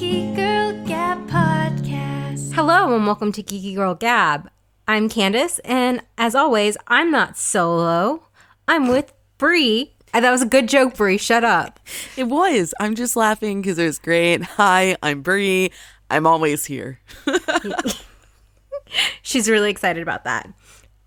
Geeky 0.00 0.34
Girl 0.34 0.72
Gab 0.86 1.28
podcast. 1.28 2.54
Hello 2.54 2.94
and 2.96 3.04
welcome 3.04 3.32
to 3.32 3.42
Geeky 3.42 3.74
Girl 3.74 3.94
Gab. 3.94 4.50
I'm 4.88 5.10
Candace, 5.10 5.58
and 5.58 6.00
as 6.16 6.34
always, 6.34 6.78
I'm 6.86 7.10
not 7.10 7.36
solo. 7.36 8.22
I'm 8.66 8.88
with 8.88 9.12
Bri. 9.36 9.92
Uh, 10.14 10.20
That 10.20 10.30
was 10.30 10.40
a 10.40 10.46
good 10.46 10.70
joke, 10.70 10.96
Bri. 10.96 11.18
Shut 11.18 11.44
up. 11.44 11.80
It 12.16 12.28
was. 12.28 12.72
I'm 12.80 12.94
just 12.94 13.14
laughing 13.14 13.60
because 13.60 13.78
it 13.78 13.84
was 13.84 13.98
great. 13.98 14.42
Hi, 14.42 14.96
I'm 15.02 15.20
Bri. 15.20 15.70
I'm 16.08 16.26
always 16.26 16.64
here. 16.64 16.98
She's 19.20 19.50
really 19.50 19.68
excited 19.68 20.02
about 20.02 20.24
that. 20.24 20.48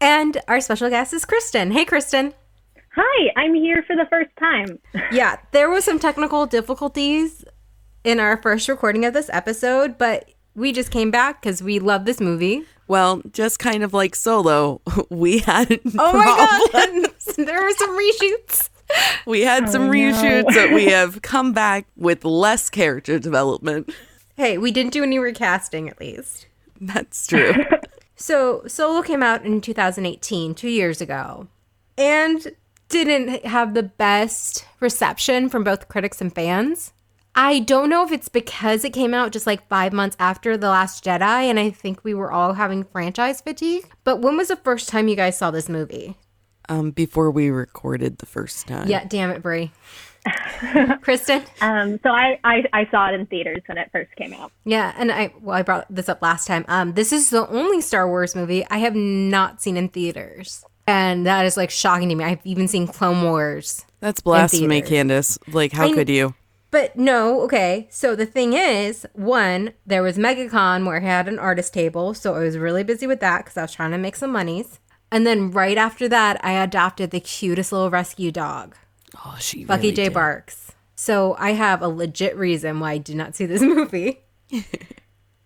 And 0.02 0.40
our 0.48 0.62
special 0.62 0.92
guest 0.92 1.14
is 1.14 1.26
Kristen. 1.26 1.72
Hey, 1.72 1.86
Kristen. 1.86 2.36
Hi, 2.96 3.32
I'm 3.38 3.56
here 3.56 3.84
for 3.88 3.96
the 3.96 4.06
first 4.12 4.30
time. 4.38 4.78
Yeah, 5.12 5.38
there 5.52 5.72
was 5.72 5.84
some 5.84 5.98
technical 5.98 6.46
difficulties 6.46 7.44
in 8.04 8.20
our 8.20 8.38
first 8.42 8.68
recording 8.68 9.06
of 9.06 9.14
this 9.14 9.30
episode, 9.32 9.98
but 9.98 10.30
we 10.56 10.72
just 10.72 10.92
came 10.92 11.12
back 11.12 11.42
because 11.42 11.64
we 11.64 11.80
love 11.80 12.06
this 12.06 12.20
movie. 12.20 12.64
Well, 12.88 13.22
just 13.32 13.60
kind 13.60 13.84
of 13.84 13.94
like 13.94 14.16
Solo, 14.16 14.82
we 15.10 15.40
had 15.40 15.72
Oh 15.98 16.14
my 16.18 16.68
problems. 16.72 17.26
god, 17.26 17.36
there 17.46 17.62
were 17.64 17.72
some 17.72 17.98
reshoots. 17.98 18.70
We 19.26 19.42
had 19.42 19.70
some 19.70 19.90
reshoots, 19.90 20.54
but 20.54 20.72
we 20.72 20.86
have 20.86 21.22
come 21.22 21.54
back 21.54 21.88
with 21.96 22.26
less 22.26 22.70
character 22.70 23.18
development. 23.18 23.92
Hey, 24.36 24.58
we 24.58 24.72
didn't 24.72 24.94
do 24.94 25.04
any 25.04 25.18
recasting 25.18 25.90
at 25.90 26.00
least. 26.00 26.48
That's 26.80 27.26
true. 27.26 27.54
So, 28.16 28.64
Solo 28.68 29.02
came 29.02 29.24
out 29.24 29.46
in 29.46 29.62
2018, 29.62 30.54
two 30.54 30.70
years 30.70 31.02
ago, 31.02 31.48
and 31.98 32.52
didn't 32.90 33.46
have 33.46 33.74
the 33.74 33.84
best 33.84 34.66
reception 34.80 35.50
from 35.50 35.64
both 35.64 35.88
critics 35.88 36.22
and 36.22 36.34
fans. 36.34 36.94
I 37.36 37.60
don't 37.60 37.90
know 37.90 38.04
if 38.06 38.12
it's 38.12 38.30
because 38.30 38.84
it 38.86 38.94
came 38.94 39.14
out 39.14 39.32
just 39.32 39.48
like 39.48 39.68
five 39.68 39.92
months 39.92 40.16
after 40.20 40.56
The 40.56 40.70
Last 40.70 41.04
Jedi, 41.04 41.22
and 41.50 41.60
I 41.60 41.72
think 41.72 42.04
we 42.04 42.14
were 42.14 42.32
all 42.32 42.54
having 42.54 42.84
franchise 42.84 43.42
fatigue. 43.42 43.90
But 44.04 44.22
when 44.22 44.38
was 44.38 44.50
the 44.50 44.56
first 44.56 44.88
time 44.88 45.08
you 45.08 45.16
guys 45.16 45.38
saw 45.38 45.52
this 45.52 45.70
movie? 45.70 46.18
um, 46.70 46.92
before 46.92 47.30
we 47.30 47.50
recorded 47.50 48.20
the 48.20 48.26
first 48.26 48.68
time. 48.70 48.88
Yeah, 48.88 49.04
damn 49.06 49.30
it, 49.32 49.42
Bri. 49.42 49.70
Kristen? 51.02 51.44
Um, 51.60 52.00
so 52.02 52.10
I, 52.10 52.40
I, 52.46 52.64
I 52.72 52.88
saw 52.90 53.10
it 53.10 53.16
in 53.16 53.26
theaters 53.26 53.62
when 53.66 53.78
it 53.78 53.90
first 53.92 54.16
came 54.16 54.34
out. 54.34 54.50
Yeah, 54.64 54.94
and 54.98 55.12
I 55.12 55.34
well, 55.42 55.58
I 55.58 55.62
brought 55.62 55.86
this 55.94 56.08
up 56.08 56.22
last 56.22 56.48
time. 56.48 56.64
Um, 56.70 56.94
this 56.94 57.12
is 57.12 57.32
the 57.32 57.46
only 57.50 57.82
Star 57.82 58.08
Wars 58.08 58.34
movie 58.34 58.66
I 58.70 58.78
have 58.78 58.96
not 58.96 59.62
seen 59.62 59.76
in 59.76 59.90
theaters, 59.90 60.64
and 60.88 61.26
that 61.26 61.46
is 61.46 61.58
like 61.58 61.70
shocking 61.70 62.08
to 62.08 62.16
me. 62.16 62.24
I've 62.24 62.46
even 62.46 62.70
seen 62.70 62.88
Clone 62.88 63.24
Wars, 63.24 63.86
That's 64.00 64.22
blasphemy, 64.22 64.76
theaters. 64.80 64.90
Candace. 64.90 65.40
Like, 65.50 65.74
how 65.74 65.88
I- 65.88 65.94
could 65.94 66.08
you? 66.08 66.34
But 66.74 66.98
no. 66.98 67.42
Okay, 67.42 67.88
so 67.92 68.16
the 68.16 68.26
thing 68.26 68.54
is, 68.54 69.06
one, 69.14 69.74
there 69.86 70.02
was 70.02 70.18
MegaCon 70.18 70.88
where 70.88 70.98
I 70.98 71.02
had 71.02 71.28
an 71.28 71.38
artist 71.38 71.72
table, 71.72 72.16
so 72.16 72.34
I 72.34 72.40
was 72.40 72.58
really 72.58 72.84
busy 72.84 73.06
with 73.06 73.20
that 73.20 73.46
because 73.46 73.58
I 73.58 73.62
was 73.62 73.74
trying 73.74 73.92
to 73.92 74.00
make 74.00 74.16
some 74.16 74.32
monies. 74.32 74.80
And 75.12 75.28
then 75.28 75.52
right 75.52 75.78
after 75.78 76.10
that, 76.10 76.44
I 76.44 76.54
adopted 76.54 77.12
the 77.12 77.20
cutest 77.20 77.72
little 77.72 77.92
rescue 77.92 78.32
dog. 78.32 78.76
Oh, 79.24 79.38
she 79.40 79.64
Bucky 79.66 79.84
really 79.84 79.96
J. 79.96 80.04
did. 80.06 80.14
Barks. 80.14 80.72
So 80.96 81.36
I 81.38 81.52
have 81.52 81.84
a 81.84 81.88
legit 81.88 82.36
reason 82.36 82.80
why 82.80 82.94
I 82.94 82.98
did 82.98 83.18
not 83.18 83.36
see 83.36 83.46
this 83.46 83.62
movie. 83.62 84.22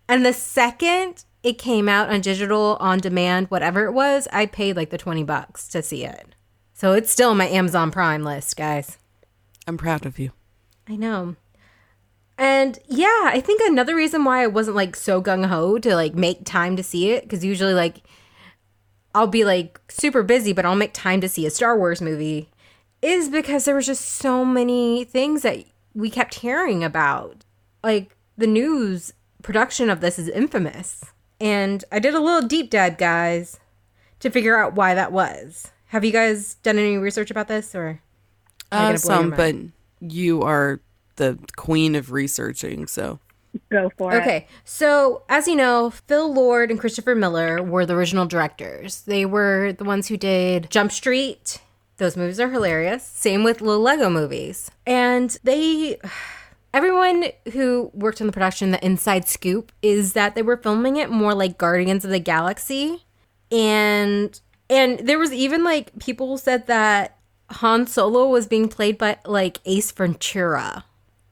and 0.08 0.24
the 0.24 0.32
second 0.32 1.26
it 1.42 1.58
came 1.58 1.90
out 1.90 2.08
on 2.08 2.22
digital, 2.22 2.78
on 2.80 3.00
demand, 3.00 3.48
whatever 3.48 3.84
it 3.84 3.92
was, 3.92 4.26
I 4.32 4.46
paid 4.46 4.76
like 4.76 4.88
the 4.88 4.96
20 4.96 5.24
bucks 5.24 5.68
to 5.68 5.82
see 5.82 6.06
it. 6.06 6.34
So 6.72 6.94
it's 6.94 7.10
still 7.12 7.30
on 7.30 7.36
my 7.36 7.48
Amazon 7.48 7.90
Prime 7.90 8.24
list, 8.24 8.56
guys. 8.56 8.96
I'm 9.66 9.76
proud 9.76 10.06
of 10.06 10.18
you. 10.18 10.32
I 10.88 10.96
know. 10.96 11.36
And 12.38 12.78
yeah, 12.86 13.22
I 13.24 13.40
think 13.44 13.60
another 13.64 13.96
reason 13.96 14.24
why 14.24 14.42
I 14.42 14.46
wasn't 14.46 14.76
like 14.76 14.94
so 14.94 15.20
gung 15.20 15.46
ho 15.46 15.78
to 15.78 15.94
like 15.94 16.14
make 16.14 16.44
time 16.44 16.76
to 16.76 16.82
see 16.82 17.10
it, 17.10 17.24
because 17.24 17.44
usually 17.44 17.74
like 17.74 18.02
I'll 19.14 19.26
be 19.26 19.44
like 19.44 19.80
super 19.88 20.22
busy, 20.22 20.52
but 20.52 20.64
I'll 20.64 20.76
make 20.76 20.94
time 20.94 21.20
to 21.20 21.28
see 21.28 21.46
a 21.46 21.50
Star 21.50 21.76
Wars 21.76 22.00
movie, 22.00 22.48
is 23.02 23.28
because 23.28 23.64
there 23.64 23.74
was 23.74 23.86
just 23.86 24.04
so 24.04 24.44
many 24.44 25.04
things 25.04 25.42
that 25.42 25.64
we 25.94 26.10
kept 26.10 26.36
hearing 26.36 26.84
about. 26.84 27.44
Like 27.82 28.16
the 28.36 28.46
news 28.46 29.12
production 29.42 29.90
of 29.90 30.00
this 30.00 30.18
is 30.18 30.28
infamous. 30.28 31.04
And 31.40 31.84
I 31.92 31.98
did 31.98 32.14
a 32.14 32.20
little 32.20 32.46
deep 32.46 32.70
dive, 32.70 32.98
guys, 32.98 33.58
to 34.20 34.30
figure 34.30 34.56
out 34.56 34.74
why 34.74 34.94
that 34.94 35.12
was. 35.12 35.70
Have 35.86 36.04
you 36.04 36.12
guys 36.12 36.54
done 36.54 36.78
any 36.78 36.96
research 36.98 37.30
about 37.30 37.48
this 37.48 37.74
or? 37.74 38.00
Uh, 38.70 38.96
some, 38.96 39.30
but 39.30 39.54
you 40.00 40.42
are 40.42 40.80
the 41.18 41.38
queen 41.56 41.94
of 41.94 42.10
researching, 42.10 42.86
so. 42.86 43.20
Go 43.70 43.90
for 43.96 44.14
it. 44.14 44.20
Okay, 44.20 44.46
so 44.64 45.22
as 45.28 45.48
you 45.48 45.56
know, 45.56 45.90
Phil 45.90 46.32
Lord 46.32 46.70
and 46.70 46.78
Christopher 46.78 47.14
Miller 47.14 47.62
were 47.62 47.86
the 47.86 47.94
original 47.94 48.26
directors. 48.26 49.02
They 49.02 49.24
were 49.24 49.72
the 49.72 49.84
ones 49.84 50.08
who 50.08 50.16
did 50.16 50.70
Jump 50.70 50.92
Street. 50.92 51.60
Those 51.96 52.16
movies 52.16 52.38
are 52.40 52.50
hilarious. 52.50 53.04
Same 53.04 53.42
with 53.44 53.58
the 53.58 53.78
Lego 53.78 54.10
movies. 54.10 54.70
And 54.86 55.36
they, 55.44 55.98
everyone 56.74 57.26
who 57.52 57.90
worked 57.94 58.20
on 58.20 58.26
the 58.26 58.32
production, 58.32 58.70
the 58.70 58.84
inside 58.84 59.26
scoop 59.26 59.72
is 59.82 60.12
that 60.12 60.34
they 60.34 60.42
were 60.42 60.56
filming 60.56 60.96
it 60.96 61.10
more 61.10 61.34
like 61.34 61.58
Guardians 61.58 62.04
of 62.04 62.10
the 62.10 62.20
Galaxy. 62.20 63.04
And 63.50 64.38
and 64.70 64.98
there 65.00 65.18
was 65.18 65.32
even 65.32 65.64
like 65.64 65.98
people 65.98 66.36
said 66.36 66.66
that 66.66 67.18
Han 67.50 67.86
Solo 67.86 68.28
was 68.28 68.46
being 68.46 68.68
played 68.68 68.98
by 68.98 69.18
like 69.24 69.60
Ace 69.64 69.90
Ventura, 69.90 70.84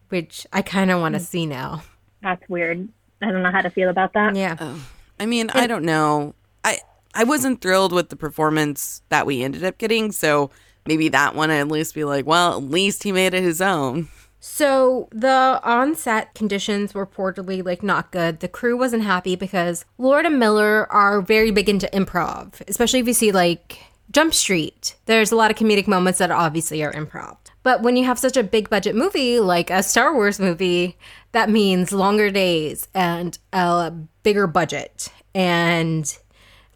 which 0.08 0.46
I 0.52 0.62
kind 0.62 0.90
of 0.90 1.00
want 1.00 1.14
to 1.14 1.20
mm. 1.20 1.24
see 1.24 1.46
now. 1.46 1.82
That's 2.22 2.48
weird. 2.48 2.88
I 3.22 3.30
don't 3.30 3.42
know 3.42 3.50
how 3.50 3.62
to 3.62 3.70
feel 3.70 3.88
about 3.88 4.12
that. 4.14 4.36
Yeah. 4.36 4.56
Oh. 4.58 4.86
I 5.18 5.26
mean, 5.26 5.50
I 5.50 5.66
don't 5.66 5.84
know. 5.84 6.34
I 6.64 6.78
I 7.14 7.24
wasn't 7.24 7.60
thrilled 7.60 7.92
with 7.92 8.10
the 8.10 8.16
performance 8.16 9.02
that 9.08 9.26
we 9.26 9.42
ended 9.42 9.64
up 9.64 9.78
getting, 9.78 10.12
so 10.12 10.50
maybe 10.86 11.08
that 11.08 11.34
one 11.34 11.50
I'd 11.50 11.60
at 11.60 11.68
least 11.68 11.94
be 11.94 12.04
like, 12.04 12.26
well, 12.26 12.56
at 12.56 12.62
least 12.62 13.02
he 13.02 13.12
made 13.12 13.32
it 13.32 13.42
his 13.42 13.62
own. 13.62 14.08
So 14.38 15.08
the 15.10 15.60
on-set 15.64 16.34
conditions 16.34 16.94
were 16.94 17.06
reportedly 17.06 17.64
like 17.64 17.82
not 17.82 18.12
good. 18.12 18.40
The 18.40 18.48
crew 18.48 18.76
wasn't 18.76 19.02
happy 19.02 19.34
because 19.34 19.84
Lord 19.98 20.26
and 20.26 20.38
Miller 20.38 20.90
are 20.92 21.20
very 21.20 21.50
big 21.50 21.68
into 21.68 21.88
improv, 21.92 22.62
especially 22.68 23.00
if 23.00 23.06
you 23.06 23.14
see 23.14 23.32
like 23.32 23.78
Jump 24.12 24.34
Street. 24.34 24.96
There's 25.06 25.32
a 25.32 25.36
lot 25.36 25.50
of 25.50 25.56
comedic 25.56 25.88
moments 25.88 26.18
that 26.18 26.30
obviously 26.30 26.82
are 26.84 26.92
improv. 26.92 27.38
But 27.66 27.82
when 27.82 27.96
you 27.96 28.04
have 28.04 28.16
such 28.16 28.36
a 28.36 28.44
big 28.44 28.70
budget 28.70 28.94
movie 28.94 29.40
like 29.40 29.70
a 29.70 29.82
Star 29.82 30.14
Wars 30.14 30.38
movie, 30.38 30.96
that 31.32 31.50
means 31.50 31.90
longer 31.90 32.30
days 32.30 32.86
and 32.94 33.36
a 33.52 33.90
bigger 34.22 34.46
budget. 34.46 35.08
And 35.34 36.04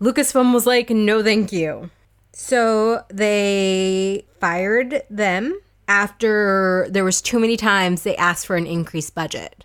Lucasfilm 0.01 0.53
was 0.53 0.67
like, 0.67 0.91
"No, 0.91 1.23
thank 1.23 1.53
you." 1.53 1.91
So 2.33 3.05
they 3.07 4.27
fired 4.41 5.05
them 5.09 5.61
after 5.87 6.89
there 6.91 7.05
was 7.05 7.23
too 7.23 7.39
many 7.39 7.57
times 7.57 8.03
they 8.03 8.17
asked 8.17 8.47
for 8.47 8.57
an 8.57 8.67
increased 8.67 9.15
budget. 9.15 9.65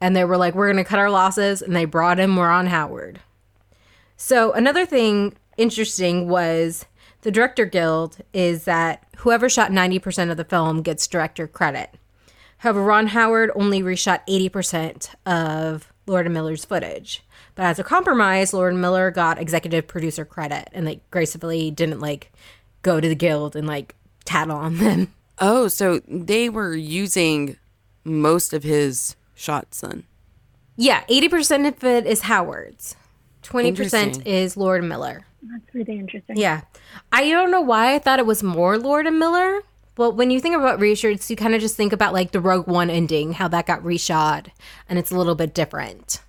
And 0.00 0.16
they 0.16 0.24
were 0.24 0.36
like, 0.36 0.56
we're 0.56 0.66
going 0.66 0.84
to 0.84 0.88
cut 0.88 0.98
our 0.98 1.10
losses. 1.10 1.62
And 1.62 1.76
they 1.76 1.84
brought 1.84 2.18
in 2.18 2.34
Ron 2.34 2.66
Howard. 2.66 3.20
So 4.16 4.50
another 4.50 4.84
thing 4.84 5.36
interesting 5.56 6.28
was 6.28 6.86
the 7.22 7.30
Director 7.30 7.64
Guild 7.64 8.18
is 8.32 8.64
that 8.64 9.04
whoever 9.18 9.48
shot 9.48 9.70
90% 9.70 10.30
of 10.30 10.36
the 10.36 10.44
film 10.44 10.82
gets 10.82 11.06
director 11.06 11.46
credit. 11.46 11.90
However, 12.58 12.82
Ron 12.82 13.08
Howard 13.08 13.50
only 13.54 13.82
reshot 13.82 14.26
80% 14.28 15.14
of 15.26 15.92
Lord 16.06 16.26
and 16.26 16.34
Miller's 16.34 16.64
footage. 16.64 17.22
But 17.54 17.64
as 17.64 17.78
a 17.78 17.84
compromise, 17.84 18.52
Lord 18.52 18.72
and 18.72 18.80
Miller 18.80 19.10
got 19.10 19.38
executive 19.38 19.86
producer 19.86 20.24
credit 20.24 20.68
and 20.72 20.86
like 20.86 21.08
gracefully 21.10 21.70
didn't 21.70 22.00
like 22.00 22.32
go 22.82 23.00
to 23.00 23.08
the 23.08 23.14
guild 23.14 23.56
and 23.56 23.66
like 23.66 23.94
tattle 24.24 24.56
on 24.56 24.78
them. 24.78 25.12
Oh, 25.40 25.68
so 25.68 26.00
they 26.08 26.48
were 26.48 26.74
using 26.74 27.56
most 28.04 28.52
of 28.52 28.62
his 28.62 29.16
shots 29.34 29.80
then. 29.80 30.04
Yeah, 30.76 31.04
80% 31.04 31.68
of 31.68 31.84
it 31.84 32.06
is 32.06 32.22
Howard's. 32.22 32.96
20% 33.42 34.26
is 34.26 34.56
Lord 34.56 34.80
and 34.80 34.88
Miller. 34.88 35.26
That's 35.42 35.74
really 35.74 35.98
interesting. 35.98 36.36
Yeah. 36.36 36.62
I 37.12 37.28
don't 37.30 37.50
know 37.50 37.60
why 37.60 37.94
I 37.94 37.98
thought 37.98 38.18
it 38.18 38.26
was 38.26 38.42
more 38.42 38.78
Lord 38.78 39.06
and 39.06 39.18
Miller. 39.18 39.62
Well, 39.96 40.12
when 40.12 40.30
you 40.30 40.40
think 40.40 40.54
about 40.54 40.78
reshoots, 40.78 41.28
you 41.28 41.36
kind 41.36 41.54
of 41.54 41.60
just 41.60 41.76
think 41.76 41.92
about 41.92 42.12
like 42.12 42.30
the 42.30 42.40
Rogue 42.40 42.68
One 42.68 42.88
ending, 42.90 43.32
how 43.32 43.48
that 43.48 43.66
got 43.66 43.82
reshot, 43.82 44.48
and 44.88 44.98
it's 44.98 45.10
a 45.10 45.16
little 45.16 45.34
bit 45.34 45.54
different. 45.54 46.20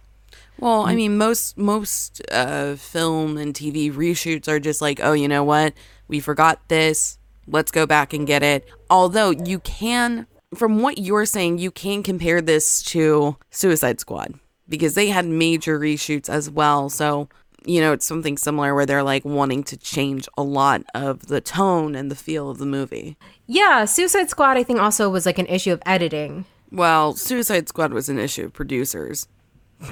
Well, 0.59 0.81
I 0.81 0.95
mean, 0.95 1.17
most 1.17 1.57
most 1.57 2.21
uh, 2.31 2.75
film 2.75 3.38
and 3.38 3.53
TV 3.53 3.94
reshoots 3.94 4.47
are 4.47 4.59
just 4.59 4.81
like, 4.81 5.00
oh, 5.01 5.13
you 5.13 5.27
know 5.27 5.44
what? 5.44 5.73
We 6.07 6.19
forgot 6.19 6.67
this. 6.67 7.17
Let's 7.47 7.71
go 7.71 7.85
back 7.85 8.11
and 8.13 8.27
get 8.27 8.44
it. 8.44 8.67
Although 8.89 9.29
you 9.29 9.59
can, 9.59 10.27
from 10.56 10.81
what 10.81 10.97
you're 10.97 11.25
saying, 11.25 11.59
you 11.59 11.71
can 11.71 12.03
compare 12.03 12.41
this 12.41 12.81
to 12.83 13.38
Suicide 13.51 14.00
Squad 14.00 14.33
because 14.67 14.95
they 14.95 15.07
had 15.07 15.25
major 15.25 15.79
reshoots 15.79 16.27
as 16.27 16.50
well. 16.50 16.89
So 16.89 17.29
you 17.69 17.80
know, 17.80 17.94
it's 17.94 18.06
something 18.06 18.36
similar 18.36 18.74
where 18.74 18.86
they're 18.86 19.04
like 19.04 19.24
wanting 19.24 19.63
to 19.66 19.77
change 19.77 20.27
a 20.36 20.42
lot 20.42 20.83
of 20.95 21.27
the 21.27 21.39
tone 21.39 21.94
and 21.95 22.10
the 22.10 22.16
feel 22.16 22.50
of 22.50 22.57
the 22.57 22.66
movie. 22.66 23.16
Yeah, 23.45 23.86
Suicide 23.86 24.30
Squad, 24.30 24.57
I 24.57 24.63
think, 24.63 24.80
also 24.80 25.07
was 25.10 25.25
like 25.25 25.38
an 25.38 25.45
issue 25.45 25.71
of 25.71 25.81
editing. 25.86 26.45
Well, 26.71 27.13
Suicide 27.13 27.69
Squad 27.69 27.94
was 27.94 28.10
an 28.10 28.18
issue 28.18 28.45
of 28.45 28.54
producers. 28.54 29.27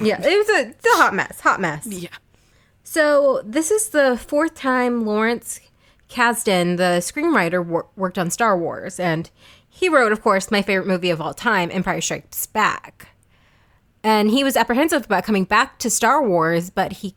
Yeah, 0.02 0.20
it 0.20 0.36
was 0.36 0.48
a, 0.48 0.70
it's 0.70 0.86
a 0.86 0.96
hot 0.96 1.14
mess. 1.14 1.40
Hot 1.40 1.60
mess. 1.60 1.86
Yeah. 1.86 2.08
So 2.82 3.42
this 3.44 3.70
is 3.70 3.90
the 3.90 4.16
fourth 4.16 4.54
time 4.54 5.06
Lawrence 5.06 5.60
Kasdan, 6.10 6.78
the 6.78 6.98
screenwriter, 7.00 7.64
wor- 7.64 7.88
worked 7.94 8.18
on 8.18 8.30
Star 8.30 8.58
Wars, 8.58 8.98
and 8.98 9.30
he 9.68 9.88
wrote, 9.88 10.10
of 10.10 10.22
course, 10.22 10.50
my 10.50 10.62
favorite 10.62 10.88
movie 10.88 11.10
of 11.10 11.20
all 11.20 11.34
time, 11.34 11.70
Empire 11.72 12.00
Strikes 12.00 12.46
Back. 12.46 13.08
And 14.02 14.30
he 14.30 14.42
was 14.42 14.56
apprehensive 14.56 15.04
about 15.04 15.24
coming 15.24 15.44
back 15.44 15.78
to 15.80 15.90
Star 15.90 16.26
Wars, 16.26 16.70
but 16.70 16.92
he 16.94 17.14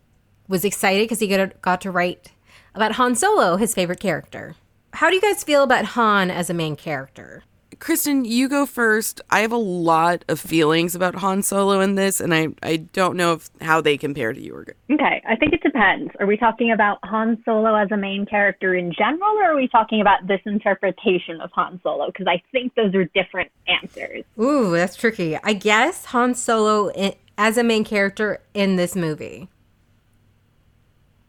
was 0.51 0.63
excited 0.63 1.05
because 1.05 1.19
he 1.19 1.27
got, 1.27 1.59
got 1.61 1.81
to 1.81 1.89
write 1.91 2.31
about 2.75 2.93
Han 2.93 3.15
Solo, 3.15 3.55
his 3.57 3.73
favorite 3.73 3.99
character. 3.99 4.55
How 4.93 5.09
do 5.09 5.15
you 5.15 5.21
guys 5.21 5.43
feel 5.43 5.63
about 5.63 5.85
Han 5.85 6.29
as 6.29 6.49
a 6.49 6.53
main 6.53 6.75
character? 6.75 7.43
Kristen, 7.79 8.25
you 8.25 8.47
go 8.47 8.67
first. 8.67 9.21
I 9.31 9.39
have 9.39 9.51
a 9.51 9.57
lot 9.57 10.23
of 10.27 10.39
feelings 10.39 10.93
about 10.93 11.15
Han 11.15 11.41
Solo 11.41 11.79
in 11.79 11.95
this, 11.95 12.19
and 12.19 12.31
I, 12.31 12.49
I 12.61 12.77
don't 12.77 13.15
know 13.15 13.33
if, 13.33 13.49
how 13.59 13.81
they 13.81 13.97
compare 13.97 14.33
to 14.33 14.39
yours. 14.39 14.67
Okay, 14.91 15.21
I 15.27 15.35
think 15.35 15.53
it 15.53 15.63
depends. 15.63 16.11
Are 16.19 16.27
we 16.27 16.37
talking 16.37 16.71
about 16.71 16.99
Han 17.05 17.41
Solo 17.43 17.73
as 17.73 17.89
a 17.91 17.97
main 17.97 18.27
character 18.27 18.75
in 18.75 18.93
general, 18.95 19.31
or 19.37 19.45
are 19.45 19.55
we 19.55 19.67
talking 19.67 19.99
about 19.99 20.27
this 20.27 20.41
interpretation 20.45 21.41
of 21.41 21.49
Han 21.53 21.79
Solo? 21.81 22.07
Because 22.07 22.27
I 22.27 22.43
think 22.51 22.75
those 22.75 22.93
are 22.93 23.05
different 23.05 23.49
answers. 23.67 24.25
Ooh, 24.39 24.71
that's 24.71 24.95
tricky. 24.95 25.37
I 25.43 25.53
guess 25.53 26.05
Han 26.05 26.35
Solo 26.35 26.91
i- 26.95 27.15
as 27.37 27.57
a 27.57 27.63
main 27.63 27.83
character 27.83 28.41
in 28.53 28.75
this 28.75 28.95
movie. 28.95 29.47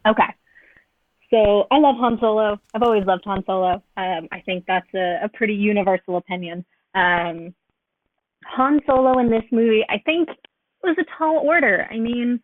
Okay. 0.07 0.35
So 1.31 1.67
I 1.71 1.79
love 1.79 1.97
Han 1.99 2.19
Solo. 2.21 2.61
I've 2.75 2.83
always 2.83 3.07
loved 3.07 3.25
Han 3.25 3.43
Solo. 3.47 3.83
Um, 3.97 4.29
I 4.31 4.41
think 4.45 4.65
that's 4.67 4.93
a, 4.95 5.21
a 5.25 5.29
pretty 5.33 5.55
universal 5.55 6.19
opinion. 6.19 6.65
Um, 6.95 7.55
Han 8.45 8.81
Solo 8.87 9.19
in 9.19 9.31
this 9.31 9.45
movie, 9.51 9.85
I 9.89 9.99
think, 10.05 10.29
was 10.83 10.97
a 10.99 11.05
tall 11.17 11.39
order. 11.39 11.87
I 11.91 11.99
mean, 11.99 12.41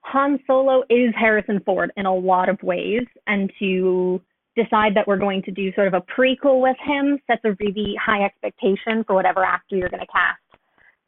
Han 0.00 0.38
Solo 0.46 0.82
is 0.90 1.14
Harrison 1.18 1.60
Ford 1.64 1.92
in 1.96 2.06
a 2.06 2.14
lot 2.14 2.48
of 2.48 2.62
ways, 2.62 3.06
and 3.26 3.50
to 3.58 4.20
decide 4.56 4.94
that 4.94 5.06
we're 5.06 5.16
going 5.16 5.42
to 5.44 5.50
do 5.50 5.72
sort 5.72 5.88
of 5.88 5.94
a 5.94 6.02
prequel 6.02 6.60
with 6.60 6.76
him 6.84 7.18
sets 7.26 7.40
a 7.44 7.56
really 7.60 7.94
high 8.04 8.24
expectation 8.24 9.04
for 9.06 9.14
whatever 9.14 9.42
actor 9.44 9.76
you're 9.76 9.88
going 9.88 10.00
to 10.00 10.06
cast. 10.12 10.38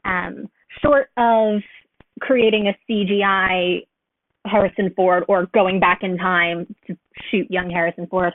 Um, 0.05 0.49
short 0.81 1.09
of 1.17 1.61
creating 2.21 2.67
a 2.67 2.91
CGI 2.91 3.85
Harrison 4.45 4.91
Ford 4.95 5.23
or 5.27 5.47
going 5.53 5.79
back 5.79 5.99
in 6.01 6.17
time 6.17 6.73
to 6.87 6.97
shoot 7.29 7.49
young 7.49 7.69
Harrison 7.69 8.07
Ford. 8.07 8.33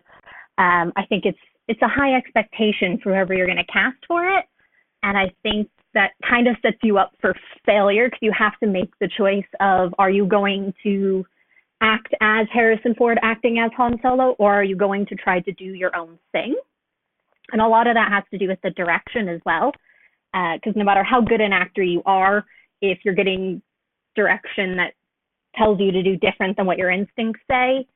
Um, 0.59 0.93
I 0.97 1.07
think 1.09 1.25
it's 1.25 1.39
it's 1.69 1.83
a 1.83 1.89
high 1.89 2.15
expectation 2.15 2.99
for 3.03 3.11
whoever 3.11 3.33
you're 3.33 3.47
going 3.47 3.57
to 3.57 3.73
cast 3.73 3.99
for 4.09 4.27
it, 4.27 4.45
and 5.03 5.17
I 5.17 5.33
think 5.43 5.69
that 5.95 6.13
kind 6.29 6.49
of 6.49 6.57
sets 6.63 6.79
you 6.83 6.99
up 6.99 7.13
for 7.21 7.35
failure 7.65 8.07
because 8.07 8.21
you 8.23 8.33
have 8.37 8.59
to 8.61 8.67
make 8.67 8.91
the 9.01 9.09
choice 9.17 9.47
of 9.61 9.95
are 9.99 10.11
you 10.11 10.27
going 10.27 10.73
to 10.83 11.25
act 11.81 12.15
as 12.21 12.47
Harrison 12.53 12.95
Ford 12.95 13.19
acting 13.23 13.59
as 13.59 13.71
Han 13.77 13.99
Solo 14.03 14.37
or 14.39 14.55
are 14.55 14.65
you 14.65 14.77
going 14.77 15.07
to 15.07 15.15
try 15.15 15.41
to 15.41 15.53
do 15.53 15.65
your 15.65 15.95
own 15.97 16.19
thing? 16.33 16.55
And 17.53 17.61
a 17.61 17.67
lot 17.67 17.87
of 17.87 17.95
that 17.95 18.13
has 18.13 18.25
to 18.31 18.39
do 18.39 18.49
with 18.49 18.61
the 18.63 18.71
direction 18.71 19.29
as 19.29 19.41
well, 19.45 19.73
because 20.33 20.75
no 20.77 20.85
matter 20.85 21.03
how 21.03 21.21
good 21.21 21.41
an 21.41 21.53
actor 21.53 21.83
you 21.83 22.03
are, 22.07 22.45
if 22.81 22.99
you're 23.05 23.15
getting 23.15 23.61
direction 24.15 24.77
that 24.77 24.95
tells 25.57 25.81
you 25.81 25.93
to 25.93 26.03
do 26.03 26.17
different 26.17 26.57
than 26.57 26.67
what 26.67 26.79
your 26.79 26.91
instincts 26.91 27.41
say, 27.51 27.87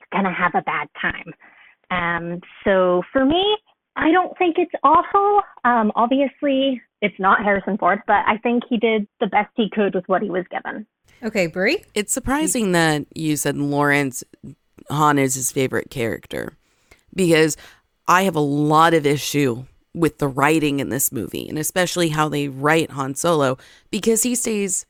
you're 0.00 0.08
gonna 0.12 0.32
have 0.32 0.54
a 0.54 0.62
bad 0.62 0.88
time. 1.00 1.32
Um, 1.90 2.40
so 2.64 3.02
for 3.12 3.24
me, 3.24 3.56
I 3.96 4.12
don't 4.12 4.36
think 4.38 4.56
it's 4.58 4.72
awful. 4.82 5.42
Um, 5.64 5.92
obviously, 5.96 6.80
it's 7.02 7.18
not 7.18 7.42
Harrison 7.42 7.76
Ford, 7.78 8.00
but 8.06 8.22
I 8.26 8.38
think 8.38 8.62
he 8.68 8.76
did 8.76 9.06
the 9.18 9.26
best 9.26 9.50
he 9.56 9.68
could 9.70 9.94
with 9.94 10.08
what 10.08 10.22
he 10.22 10.30
was 10.30 10.44
given. 10.50 10.86
Okay, 11.22 11.46
Bri? 11.46 11.84
It's 11.94 12.12
surprising 12.12 12.72
that 12.72 13.04
you 13.14 13.36
said 13.36 13.56
Lawrence 13.56 14.24
Han 14.88 15.18
is 15.18 15.34
his 15.34 15.52
favorite 15.52 15.90
character 15.90 16.56
because 17.14 17.56
I 18.08 18.22
have 18.22 18.36
a 18.36 18.40
lot 18.40 18.94
of 18.94 19.06
issue 19.06 19.64
with 19.94 20.18
the 20.18 20.28
writing 20.28 20.80
in 20.80 20.88
this 20.88 21.10
movie 21.12 21.48
and 21.48 21.58
especially 21.58 22.10
how 22.10 22.28
they 22.28 22.48
write 22.48 22.92
Han 22.92 23.14
Solo 23.14 23.58
because 23.90 24.22
he 24.22 24.34
stays 24.34 24.86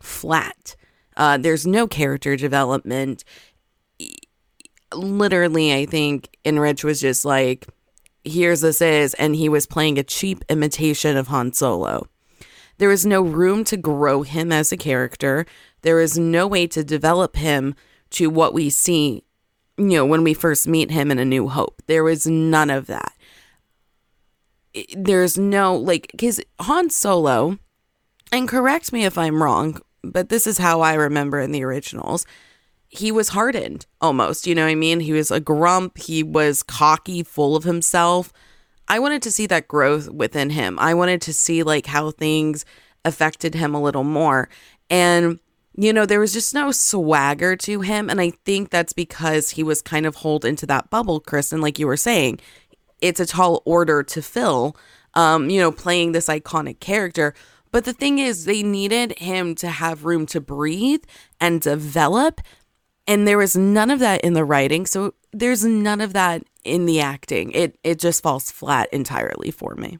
flat. 0.00 0.76
Uh, 1.16 1.36
there's 1.36 1.66
no 1.66 1.86
character 1.86 2.36
development. 2.36 3.24
Literally, 4.94 5.74
I 5.74 5.86
think 5.86 6.36
Ehrenreich 6.44 6.84
was 6.84 7.00
just 7.00 7.24
like, 7.24 7.66
here's 8.24 8.60
this 8.60 8.80
is, 8.80 9.14
and 9.14 9.36
he 9.36 9.48
was 9.48 9.66
playing 9.66 9.98
a 9.98 10.02
cheap 10.02 10.44
imitation 10.48 11.16
of 11.16 11.28
Han 11.28 11.52
Solo. 11.52 12.06
There 12.78 12.90
is 12.90 13.04
no 13.04 13.22
room 13.22 13.64
to 13.64 13.76
grow 13.76 14.22
him 14.22 14.50
as 14.52 14.72
a 14.72 14.76
character. 14.76 15.46
There 15.82 16.00
is 16.00 16.18
no 16.18 16.46
way 16.46 16.66
to 16.68 16.82
develop 16.82 17.36
him 17.36 17.74
to 18.10 18.28
what 18.28 18.54
we 18.54 18.70
see, 18.70 19.22
you 19.76 19.84
know, 19.84 20.06
when 20.06 20.24
we 20.24 20.34
first 20.34 20.66
meet 20.66 20.90
him 20.90 21.10
in 21.10 21.18
A 21.18 21.24
New 21.24 21.48
Hope. 21.48 21.82
There 21.86 22.02
was 22.02 22.26
none 22.26 22.70
of 22.70 22.86
that. 22.86 23.12
There's 24.96 25.36
no, 25.36 25.76
like, 25.76 26.08
because 26.12 26.40
Han 26.60 26.90
Solo, 26.90 27.58
and 28.32 28.48
correct 28.48 28.92
me 28.92 29.04
if 29.04 29.18
I'm 29.18 29.42
wrong, 29.42 29.80
but 30.02 30.28
this 30.28 30.46
is 30.46 30.58
how 30.58 30.80
I 30.80 30.94
remember 30.94 31.40
in 31.40 31.52
the 31.52 31.64
originals. 31.64 32.26
He 32.88 33.12
was 33.12 33.30
hardened 33.30 33.86
almost, 34.00 34.46
you 34.46 34.54
know 34.54 34.64
what 34.64 34.72
I 34.72 34.74
mean? 34.74 35.00
He 35.00 35.12
was 35.12 35.30
a 35.30 35.40
grump, 35.40 35.98
he 35.98 36.22
was 36.22 36.62
cocky, 36.62 37.22
full 37.22 37.54
of 37.56 37.64
himself. 37.64 38.32
I 38.88 38.98
wanted 38.98 39.22
to 39.22 39.30
see 39.30 39.46
that 39.46 39.68
growth 39.68 40.08
within 40.10 40.50
him. 40.50 40.78
I 40.78 40.94
wanted 40.94 41.22
to 41.22 41.32
see 41.32 41.62
like 41.62 41.86
how 41.86 42.10
things 42.10 42.64
affected 43.04 43.54
him 43.54 43.74
a 43.74 43.82
little 43.82 44.04
more. 44.04 44.48
And 44.88 45.38
you 45.76 45.92
know, 45.92 46.04
there 46.04 46.18
was 46.20 46.32
just 46.32 46.52
no 46.52 46.72
swagger 46.72 47.54
to 47.56 47.80
him 47.80 48.10
and 48.10 48.20
I 48.20 48.30
think 48.44 48.70
that's 48.70 48.92
because 48.92 49.50
he 49.50 49.62
was 49.62 49.82
kind 49.82 50.04
of 50.04 50.16
holed 50.16 50.44
into 50.44 50.66
that 50.66 50.90
bubble, 50.90 51.20
Kristen, 51.20 51.60
like 51.60 51.78
you 51.78 51.86
were 51.86 51.96
saying. 51.96 52.40
It's 53.00 53.20
a 53.20 53.26
tall 53.26 53.62
order 53.64 54.02
to 54.02 54.20
fill 54.20 54.76
um, 55.14 55.50
you 55.50 55.60
know, 55.60 55.72
playing 55.72 56.12
this 56.12 56.28
iconic 56.28 56.80
character. 56.80 57.34
But 57.72 57.84
the 57.84 57.92
thing 57.92 58.18
is, 58.18 58.44
they 58.44 58.62
needed 58.62 59.18
him 59.18 59.54
to 59.56 59.68
have 59.68 60.04
room 60.04 60.26
to 60.26 60.40
breathe 60.40 61.04
and 61.40 61.60
develop. 61.60 62.40
And 63.06 63.26
there 63.26 63.38
was 63.38 63.56
none 63.56 63.90
of 63.90 63.98
that 64.00 64.22
in 64.22 64.34
the 64.34 64.44
writing. 64.44 64.86
So 64.86 65.14
there's 65.32 65.64
none 65.64 66.00
of 66.00 66.12
that 66.12 66.44
in 66.64 66.86
the 66.86 67.00
acting. 67.00 67.52
It 67.52 67.78
it 67.84 67.98
just 67.98 68.22
falls 68.22 68.50
flat 68.50 68.88
entirely 68.92 69.50
for 69.50 69.74
me. 69.74 69.98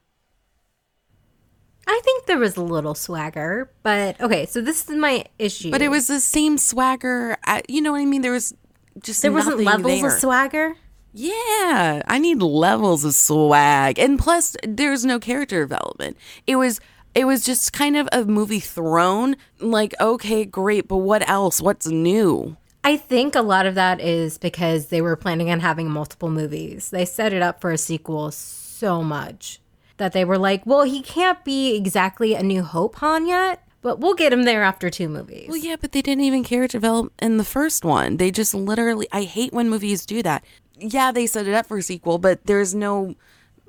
I 1.87 2.01
think 2.05 2.27
there 2.27 2.39
was 2.39 2.57
a 2.57 2.63
little 2.63 2.95
swagger, 2.95 3.71
but 3.83 4.21
okay, 4.21 4.47
so 4.47 4.61
this 4.61 4.89
is 4.89 4.97
my 4.97 5.25
issue. 5.39 5.73
But 5.73 5.83
it 5.83 5.89
was 5.89 6.07
the 6.07 6.21
same 6.21 6.57
swagger. 6.57 7.37
At, 7.45 7.69
you 7.69 7.81
know 7.81 7.93
what 7.93 8.01
I 8.01 8.05
mean? 8.05 8.23
There 8.23 8.33
was 8.33 8.55
just 9.03 9.23
there 9.23 9.33
wasn't 9.33 9.61
levels 9.61 10.01
there. 10.01 10.15
of 10.15 10.21
swagger. 10.21 10.77
Yeah, 11.13 12.03
I 12.07 12.19
need 12.19 12.41
levels 12.41 13.05
of 13.05 13.15
swag. 13.15 13.99
And 13.99 14.19
plus 14.19 14.57
there's 14.63 15.05
no 15.05 15.19
character 15.19 15.63
development. 15.63 16.17
It 16.47 16.57
was 16.57 16.81
it 17.15 17.25
was 17.25 17.45
just 17.45 17.73
kind 17.73 17.97
of 17.97 18.09
a 18.13 18.25
movie 18.25 18.61
thrown 18.61 19.37
like 19.61 19.95
okay, 20.01 20.45
great, 20.45 20.89
but 20.89 20.99
what 20.99 21.29
else? 21.29 21.61
What's 21.61 21.87
new? 21.87 22.57
I 22.83 22.97
think 22.97 23.35
a 23.35 23.43
lot 23.43 23.67
of 23.67 23.75
that 23.75 24.01
is 24.01 24.39
because 24.39 24.87
they 24.87 25.03
were 25.03 25.17
planning 25.17 25.51
on 25.51 25.61
having 25.61 25.91
multiple 25.91 26.31
movies. 26.31 26.91
They 26.91 27.05
set 27.05 27.33
it 27.33 27.43
up 27.43 27.61
for 27.61 27.71
a 27.71 27.79
sequel 27.79 28.31
so 28.31 29.03
much 29.03 29.61
that 29.99 30.13
they 30.13 30.25
were 30.25 30.39
like, 30.39 30.65
well, 30.65 30.85
he 30.85 31.03
can't 31.03 31.45
be 31.45 31.77
exactly 31.77 32.35
a 32.35 32.43
New 32.43 32.63
Hope 32.63 32.97
Han 32.97 33.27
yet, 33.27 33.63
but 33.83 34.01
we'll 34.01 34.15
get 34.15 34.33
him 34.33 34.45
there 34.45 34.63
after 34.63 34.89
two 34.89 35.09
movies. 35.11 35.47
Well, 35.49 35.59
yeah, 35.59 35.77
but 35.79 35.93
they 35.93 36.01
didn't 36.01 36.25
even 36.25 36.43
character 36.43 36.79
develop 36.79 37.13
in 37.21 37.37
the 37.37 37.45
first 37.45 37.85
one. 37.85 38.17
They 38.17 38.31
just 38.31 38.55
literally 38.55 39.09
I 39.13 39.25
hate 39.25 39.53
when 39.53 39.69
movies 39.69 40.07
do 40.07 40.23
that. 40.23 40.43
Yeah, 40.79 41.13
they 41.13 41.27
set 41.27 41.47
it 41.47 41.53
up 41.53 41.67
for 41.67 41.77
a 41.77 41.83
sequel, 41.83 42.17
but 42.17 42.47
there's 42.47 42.75
no 42.75 43.15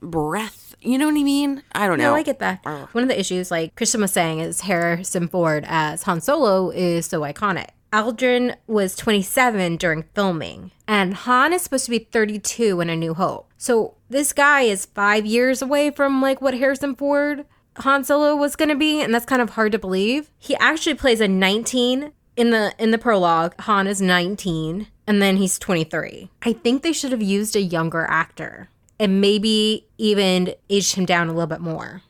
breath. 0.02 0.71
You 0.82 0.98
know 0.98 1.06
what 1.06 1.20
I 1.20 1.24
mean? 1.24 1.64
I 1.74 1.88
don't 1.88 2.00
know. 2.00 2.12
No, 2.12 2.16
I 2.16 2.24
get 2.24 2.40
that. 2.40 2.66
One 2.66 3.04
of 3.04 3.08
the 3.08 3.20
issues, 3.20 3.52
like 3.52 3.76
Kristen 3.76 4.02
was 4.02 4.12
saying, 4.12 4.40
is 4.40 4.62
Harrison 4.62 5.28
Ford 5.28 5.64
as 5.68 6.04
Han 6.04 6.22
Solo 6.22 6.70
is 6.72 7.06
so 7.06 7.22
iconic. 7.22 7.68
Alden 7.94 8.56
was 8.68 8.96
27 8.96 9.76
during 9.76 10.04
filming, 10.16 10.72
and 10.88 11.14
Han 11.14 11.52
is 11.52 11.62
supposed 11.62 11.86
to 11.86 11.92
be 11.92 12.00
32 12.00 12.80
in 12.80 12.90
A 12.90 12.96
New 12.96 13.14
Hope. 13.14 13.52
So 13.58 13.96
this 14.10 14.32
guy 14.32 14.62
is 14.62 14.86
five 14.86 15.26
years 15.26 15.62
away 15.62 15.92
from 15.92 16.22
like 16.22 16.42
what 16.42 16.54
Harrison 16.54 16.96
Ford 16.96 17.46
Han 17.78 18.04
Solo 18.04 18.36
was 18.36 18.56
going 18.56 18.70
to 18.70 18.76
be, 18.76 19.02
and 19.02 19.14
that's 19.14 19.26
kind 19.26 19.42
of 19.42 19.52
hard 19.52 19.72
to 19.74 19.80
believe. 19.80 20.30
He 20.38 20.56
actually 20.56 20.96
plays 20.96 21.22
a 21.22 21.28
19 21.28 22.12
in 22.36 22.50
the 22.52 22.74
in 22.80 22.92
the 22.92 22.98
prologue. 22.98 23.60
Han 23.62 23.88
is 23.88 24.02
19, 24.02 24.88
and 25.06 25.22
then 25.22 25.38
he's 25.38 25.60
23. 25.60 26.30
I 26.42 26.54
think 26.54 26.82
they 26.82 26.94
should 26.94 27.12
have 27.12 27.22
used 27.22 27.56
a 27.56 27.62
younger 27.62 28.06
actor 28.10 28.70
and 29.02 29.20
maybe 29.20 29.88
even 29.98 30.54
aged 30.70 30.96
him 30.96 31.06
down 31.06 31.28
a 31.28 31.34
little 31.34 31.48
bit 31.48 31.60
more, 31.60 32.04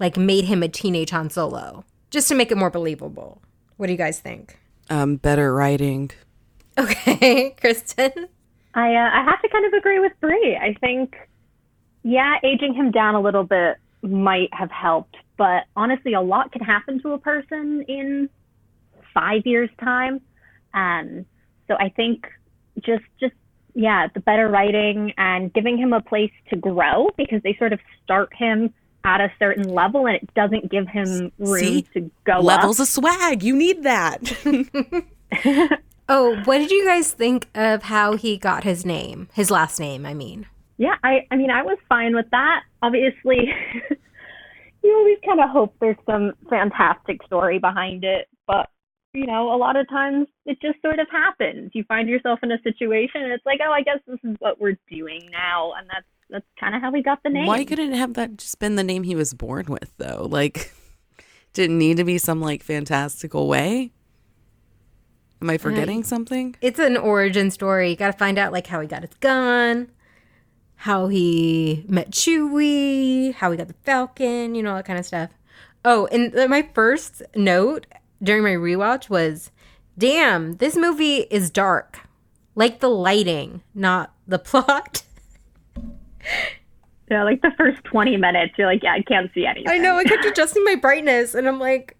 like 0.00 0.16
made 0.16 0.44
him 0.44 0.62
a 0.62 0.68
teenage 0.68 1.10
Han 1.10 1.30
Solo, 1.30 1.84
just 2.10 2.26
to 2.28 2.34
make 2.34 2.50
it 2.50 2.58
more 2.58 2.68
believable. 2.68 3.40
What 3.76 3.86
do 3.86 3.92
you 3.92 3.98
guys 3.98 4.18
think? 4.20 4.58
um 4.90 5.16
better 5.16 5.54
writing. 5.54 6.10
Okay, 6.76 7.54
Kristen. 7.60 8.28
I 8.74 8.94
uh, 8.94 9.10
I 9.12 9.24
have 9.24 9.40
to 9.42 9.48
kind 9.48 9.66
of 9.66 9.72
agree 9.72 10.00
with 10.00 10.12
Bri. 10.20 10.58
I 10.60 10.74
think, 10.80 11.16
yeah, 12.02 12.36
aging 12.42 12.74
him 12.74 12.90
down 12.90 13.14
a 13.14 13.20
little 13.20 13.44
bit 13.44 13.76
might 14.02 14.52
have 14.52 14.70
helped, 14.70 15.16
but 15.36 15.64
honestly, 15.76 16.14
a 16.14 16.20
lot 16.20 16.50
can 16.50 16.62
happen 16.62 17.00
to 17.02 17.12
a 17.12 17.18
person 17.18 17.84
in 17.86 18.28
five 19.14 19.42
years' 19.46 19.70
time. 19.78 20.20
Um, 20.74 21.24
so 21.68 21.76
I 21.78 21.90
think 21.90 22.26
just 22.80 23.04
just 23.20 23.34
yeah, 23.74 24.08
the 24.12 24.20
better 24.20 24.48
writing 24.48 25.12
and 25.16 25.52
giving 25.52 25.78
him 25.78 25.92
a 25.92 26.00
place 26.00 26.32
to 26.50 26.56
grow 26.56 27.10
because 27.16 27.42
they 27.42 27.54
sort 27.58 27.72
of 27.72 27.80
start 28.04 28.34
him 28.34 28.72
at 29.04 29.20
a 29.20 29.32
certain 29.38 29.68
level 29.68 30.06
and 30.06 30.16
it 30.16 30.34
doesn't 30.34 30.70
give 30.70 30.86
him 30.86 31.32
room 31.38 31.58
See? 31.58 31.82
to 31.94 32.10
go 32.24 32.38
Levels 32.40 32.78
up. 32.78 32.84
of 32.84 32.88
swag. 32.88 33.42
You 33.42 33.56
need 33.56 33.82
that. 33.82 34.20
Oh, 36.08 36.36
what 36.44 36.58
did 36.58 36.70
you 36.70 36.84
guys 36.84 37.12
think 37.12 37.48
of 37.54 37.84
how 37.84 38.16
he 38.16 38.36
got 38.36 38.64
his 38.64 38.84
name? 38.84 39.28
His 39.32 39.50
last 39.50 39.78
name, 39.80 40.04
I 40.04 40.14
mean. 40.14 40.46
Yeah, 40.76 40.96
I 41.02 41.26
I 41.30 41.36
mean 41.36 41.50
I 41.50 41.62
was 41.62 41.78
fine 41.88 42.14
with 42.14 42.28
that. 42.32 42.64
Obviously, 42.82 43.50
you 44.82 44.94
always 44.94 45.18
kind 45.24 45.40
of 45.40 45.48
hope 45.48 45.74
there's 45.80 45.96
some 46.04 46.32
fantastic 46.50 47.22
story 47.24 47.58
behind 47.58 48.04
it, 48.04 48.28
but 48.46 48.68
you 49.14 49.26
know, 49.26 49.54
a 49.54 49.56
lot 49.56 49.76
of 49.76 49.88
times 49.88 50.26
it 50.46 50.60
just 50.60 50.80
sort 50.80 50.98
of 50.98 51.06
happens. 51.10 51.70
You 51.74 51.84
find 51.84 52.08
yourself 52.08 52.40
in 52.42 52.50
a 52.50 52.60
situation 52.62 53.22
and 53.22 53.32
it's 53.32 53.44
like, 53.44 53.60
oh, 53.64 53.70
I 53.70 53.82
guess 53.82 53.98
this 54.06 54.18
is 54.24 54.36
what 54.38 54.60
we're 54.60 54.78
doing 54.90 55.28
now, 55.30 55.72
and 55.78 55.88
that's 55.88 56.06
that's 56.30 56.46
kind 56.58 56.74
of 56.74 56.80
how 56.80 56.90
we 56.90 57.02
got 57.02 57.22
the 57.22 57.28
name. 57.28 57.46
Why 57.46 57.64
couldn't 57.64 57.92
it 57.92 57.98
have 57.98 58.14
that 58.14 58.38
just 58.38 58.58
been 58.58 58.76
the 58.76 58.84
name 58.84 59.02
he 59.02 59.14
was 59.14 59.34
born 59.34 59.66
with 59.68 59.92
though? 59.98 60.26
Like 60.30 60.72
didn't 61.52 61.78
need 61.78 61.98
to 61.98 62.04
be 62.04 62.18
some 62.18 62.40
like 62.40 62.62
fantastical 62.62 63.48
way? 63.48 63.92
Am 65.42 65.50
I 65.50 65.58
forgetting 65.58 66.04
something? 66.04 66.54
It's 66.60 66.78
an 66.78 66.96
origin 66.96 67.50
story. 67.50 67.90
You 67.90 67.96
got 67.96 68.12
to 68.12 68.16
find 68.16 68.38
out 68.38 68.52
like 68.52 68.68
how 68.68 68.80
he 68.80 68.86
got 68.86 69.02
his 69.02 69.12
gun, 69.14 69.90
how 70.76 71.08
he 71.08 71.84
met 71.88 72.12
Chewie, 72.12 73.34
how 73.34 73.50
he 73.50 73.56
got 73.56 73.66
the 73.66 73.74
Falcon, 73.82 74.54
you 74.54 74.62
know, 74.62 74.76
that 74.76 74.84
kind 74.84 75.00
of 75.00 75.04
stuff. 75.04 75.30
Oh, 75.84 76.06
and 76.12 76.34
uh, 76.38 76.46
my 76.46 76.62
first 76.74 77.22
note 77.34 77.86
during 78.22 78.42
my 78.42 78.50
rewatch 78.50 79.08
was, 79.10 79.50
"Damn, 79.98 80.54
this 80.54 80.76
movie 80.76 81.26
is 81.30 81.50
dark. 81.50 82.00
Like 82.54 82.80
the 82.80 82.88
lighting, 82.90 83.62
not 83.74 84.12
the 84.26 84.38
plot." 84.50 85.02
Yeah, 87.10 87.24
like 87.24 87.42
the 87.42 87.52
first 87.58 87.82
20 87.84 88.16
minutes, 88.16 88.54
you're 88.56 88.66
like, 88.66 88.82
yeah, 88.82 88.92
I 88.94 89.02
can't 89.02 89.30
see 89.34 89.44
anything. 89.44 89.68
I 89.70 89.76
know. 89.76 89.96
I 89.96 90.04
kept 90.04 90.24
adjusting 90.24 90.64
my 90.64 90.76
brightness, 90.76 91.34
and 91.34 91.46
I'm 91.46 91.58
like, 91.58 91.96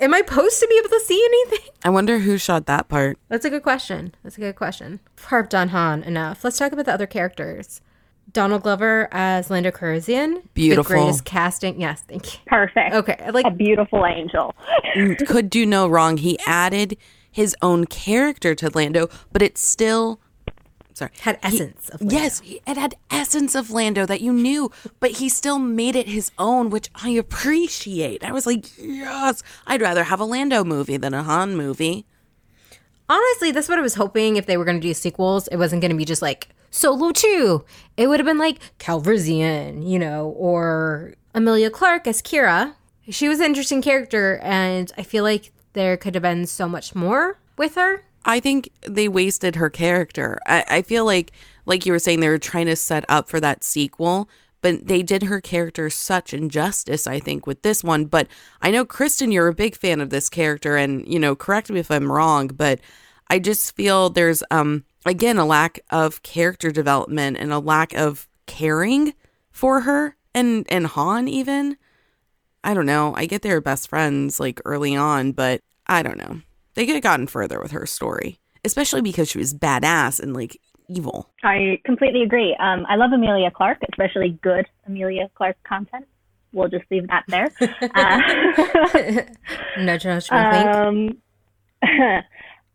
"Am 0.00 0.12
I 0.12 0.18
supposed 0.26 0.58
to 0.60 0.66
be 0.68 0.76
able 0.78 0.88
to 0.88 1.00
see 1.00 1.22
anything?" 1.24 1.70
I 1.84 1.90
wonder 1.90 2.18
who 2.18 2.36
shot 2.38 2.66
that 2.66 2.88
part. 2.88 3.18
That's 3.28 3.44
a 3.44 3.50
good 3.50 3.62
question. 3.62 4.14
That's 4.22 4.36
a 4.36 4.40
good 4.40 4.56
question. 4.56 5.00
Harped 5.26 5.54
on 5.54 5.68
Han 5.68 6.02
enough. 6.02 6.42
Let's 6.42 6.58
talk 6.58 6.72
about 6.72 6.86
the 6.86 6.94
other 6.94 7.06
characters. 7.06 7.80
Donald 8.32 8.62
Glover 8.62 9.08
as 9.12 9.50
Lando 9.50 9.70
Calrissian. 9.70 10.42
Beautiful. 10.54 10.82
The 10.82 10.88
greatest 10.88 11.24
casting. 11.24 11.80
Yes, 11.80 12.02
thank 12.06 12.34
you. 12.34 12.40
Perfect. 12.46 12.94
Okay, 12.94 13.30
like 13.32 13.46
A 13.46 13.50
beautiful 13.50 14.04
angel. 14.04 14.54
Mm, 14.94 15.26
could 15.26 15.48
do 15.50 15.64
no 15.64 15.88
wrong. 15.88 16.16
He 16.18 16.38
added 16.46 16.96
his 17.30 17.54
own 17.62 17.86
character 17.86 18.54
to 18.54 18.70
Lando, 18.74 19.08
but 19.32 19.42
it 19.42 19.56
still 19.58 20.20
sorry. 20.94 21.10
had 21.20 21.38
essence 21.42 21.88
of 21.90 22.00
Lando. 22.00 22.14
Yes, 22.16 22.40
he- 22.40 22.60
it 22.66 22.76
had 22.76 22.94
essence 23.10 23.54
of 23.54 23.70
Lando 23.70 24.04
that 24.06 24.20
you 24.20 24.32
knew, 24.32 24.70
but 25.00 25.12
he 25.12 25.28
still 25.28 25.58
made 25.58 25.96
it 25.96 26.08
his 26.08 26.30
own, 26.38 26.68
which 26.70 26.90
I 26.94 27.10
appreciate. 27.10 28.24
I 28.24 28.32
was 28.32 28.46
like, 28.46 28.66
yes, 28.78 29.42
I'd 29.66 29.80
rather 29.82 30.04
have 30.04 30.20
a 30.20 30.24
Lando 30.24 30.64
movie 30.64 30.96
than 30.96 31.14
a 31.14 31.22
Han 31.22 31.56
movie. 31.56 32.06
Honestly, 33.08 33.52
that's 33.52 33.68
what 33.68 33.78
I 33.78 33.82
was 33.82 33.94
hoping. 33.94 34.36
If 34.36 34.46
they 34.46 34.56
were 34.56 34.64
going 34.64 34.80
to 34.80 34.86
do 34.86 34.92
sequels, 34.94 35.46
it 35.48 35.56
wasn't 35.56 35.80
going 35.80 35.92
to 35.92 35.96
be 35.96 36.04
just 36.04 36.22
like 36.22 36.48
Solo 36.70 37.12
Two. 37.12 37.64
It 37.96 38.08
would 38.08 38.20
have 38.20 38.26
been 38.26 38.38
like 38.38 38.58
Calrissian, 38.78 39.88
you 39.88 39.98
know, 39.98 40.28
or 40.36 41.14
Emilia 41.34 41.70
Clarke 41.70 42.06
as 42.06 42.20
Qi'ra. 42.22 42.74
She 43.08 43.28
was 43.28 43.40
an 43.40 43.46
interesting 43.46 43.82
character, 43.82 44.38
and 44.42 44.92
I 44.98 45.02
feel 45.02 45.22
like 45.22 45.52
there 45.74 45.96
could 45.96 46.14
have 46.14 46.22
been 46.22 46.46
so 46.46 46.68
much 46.68 46.94
more 46.94 47.38
with 47.56 47.76
her. 47.76 48.02
I 48.24 48.40
think 48.40 48.70
they 48.86 49.06
wasted 49.06 49.54
her 49.54 49.70
character. 49.70 50.40
I, 50.46 50.64
I 50.68 50.82
feel 50.82 51.04
like, 51.04 51.30
like 51.64 51.86
you 51.86 51.92
were 51.92 52.00
saying, 52.00 52.18
they 52.20 52.28
were 52.28 52.38
trying 52.38 52.66
to 52.66 52.74
set 52.74 53.04
up 53.08 53.28
for 53.28 53.38
that 53.38 53.62
sequel, 53.62 54.28
but 54.62 54.88
they 54.88 55.04
did 55.04 55.22
her 55.24 55.40
character 55.40 55.88
such 55.88 56.34
injustice, 56.34 57.06
I 57.06 57.20
think, 57.20 57.46
with 57.46 57.62
this 57.62 57.84
one. 57.84 58.06
But 58.06 58.26
I 58.60 58.72
know, 58.72 58.84
Kristen, 58.84 59.30
you're 59.30 59.46
a 59.46 59.54
big 59.54 59.76
fan 59.76 60.00
of 60.00 60.10
this 60.10 60.28
character, 60.28 60.76
and, 60.76 61.06
you 61.06 61.20
know, 61.20 61.36
correct 61.36 61.70
me 61.70 61.78
if 61.78 61.90
I'm 61.90 62.10
wrong, 62.10 62.48
but 62.48 62.80
I 63.30 63.38
just 63.38 63.76
feel 63.76 64.10
there's, 64.10 64.42
um, 64.50 64.84
again, 65.06 65.38
a 65.38 65.46
lack 65.46 65.80
of 65.90 66.22
character 66.22 66.70
development 66.70 67.36
and 67.38 67.52
a 67.52 67.58
lack 67.58 67.94
of 67.94 68.28
caring 68.46 69.14
for 69.50 69.82
her 69.82 70.16
and, 70.34 70.66
and 70.70 70.86
Han, 70.86 71.28
even. 71.28 71.76
I 72.64 72.74
don't 72.74 72.86
know. 72.86 73.14
I 73.16 73.26
get 73.26 73.42
they 73.42 73.54
were 73.54 73.60
best 73.60 73.88
friends 73.88 74.40
like 74.40 74.60
early 74.64 74.96
on, 74.96 75.32
but 75.32 75.60
I 75.86 76.02
don't 76.02 76.18
know. 76.18 76.40
They 76.74 76.84
could 76.84 76.96
have 76.96 77.02
gotten 77.02 77.26
further 77.26 77.60
with 77.60 77.70
her 77.70 77.86
story, 77.86 78.38
especially 78.64 79.00
because 79.02 79.30
she 79.30 79.38
was 79.38 79.54
badass 79.54 80.20
and 80.20 80.34
like 80.34 80.60
evil. 80.88 81.30
I 81.42 81.80
completely 81.84 82.22
agree. 82.22 82.56
Um, 82.58 82.84
I 82.88 82.96
love 82.96 83.12
Emilia 83.12 83.50
Clarke, 83.50 83.78
especially 83.90 84.38
good 84.42 84.66
Emilia 84.86 85.30
Clarke 85.34 85.56
content. 85.64 86.06
We'll 86.52 86.68
just 86.68 86.84
leave 86.90 87.06
that 87.08 87.24
there. 87.28 87.48
Uh, 87.94 89.80
Nudge, 89.80 90.04
nudge, 90.04 90.30
wink, 90.30 90.52
wink. 90.52 90.66
um, 90.76 91.18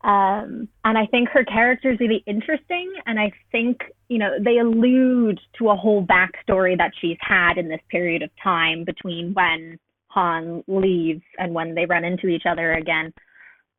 um, 0.04 0.68
and 0.84 0.98
I 0.98 1.06
think 1.06 1.30
her 1.30 1.44
character 1.44 1.92
is 1.92 2.00
really 2.00 2.24
interesting. 2.26 2.92
And 3.06 3.20
I 3.20 3.32
think, 3.52 3.82
you 4.10 4.18
know, 4.18 4.32
they 4.44 4.58
allude 4.58 5.40
to 5.60 5.70
a 5.70 5.76
whole 5.76 6.06
backstory 6.06 6.78
that 6.78 6.92
she's 7.00 7.18
had 7.22 7.58
in 7.58 7.70
this 7.70 7.82
period 7.90 8.24
of 8.24 8.32
time 8.44 8.84
between 8.84 9.34
when 9.34 9.78
Han 10.08 10.64
leaves 10.68 11.22
and 11.38 11.54
when 11.54 11.76
they 11.76 11.86
run 11.86 12.04
into 12.04 12.28
each 12.28 12.44
other 12.50 12.74
again. 12.74 13.14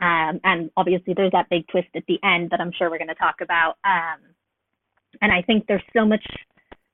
Um, 0.00 0.41
and 0.45 0.71
obviously, 0.76 1.14
there's 1.14 1.33
that 1.33 1.49
big 1.50 1.67
twist 1.69 1.88
at 1.97 2.05
the 2.07 2.19
end 2.25 2.50
that 2.50 2.61
I'm 2.61 2.73
sure 2.73 2.91
we're 2.91 2.99
going 2.99 3.09
to 3.09 3.14
talk 3.14 3.41
about. 3.41 3.76
Um, 3.85 4.21
and 5.21 5.33
I 5.33 5.43
think 5.43 5.67
there's 5.67 5.83
so 5.93 6.05
much 6.05 6.25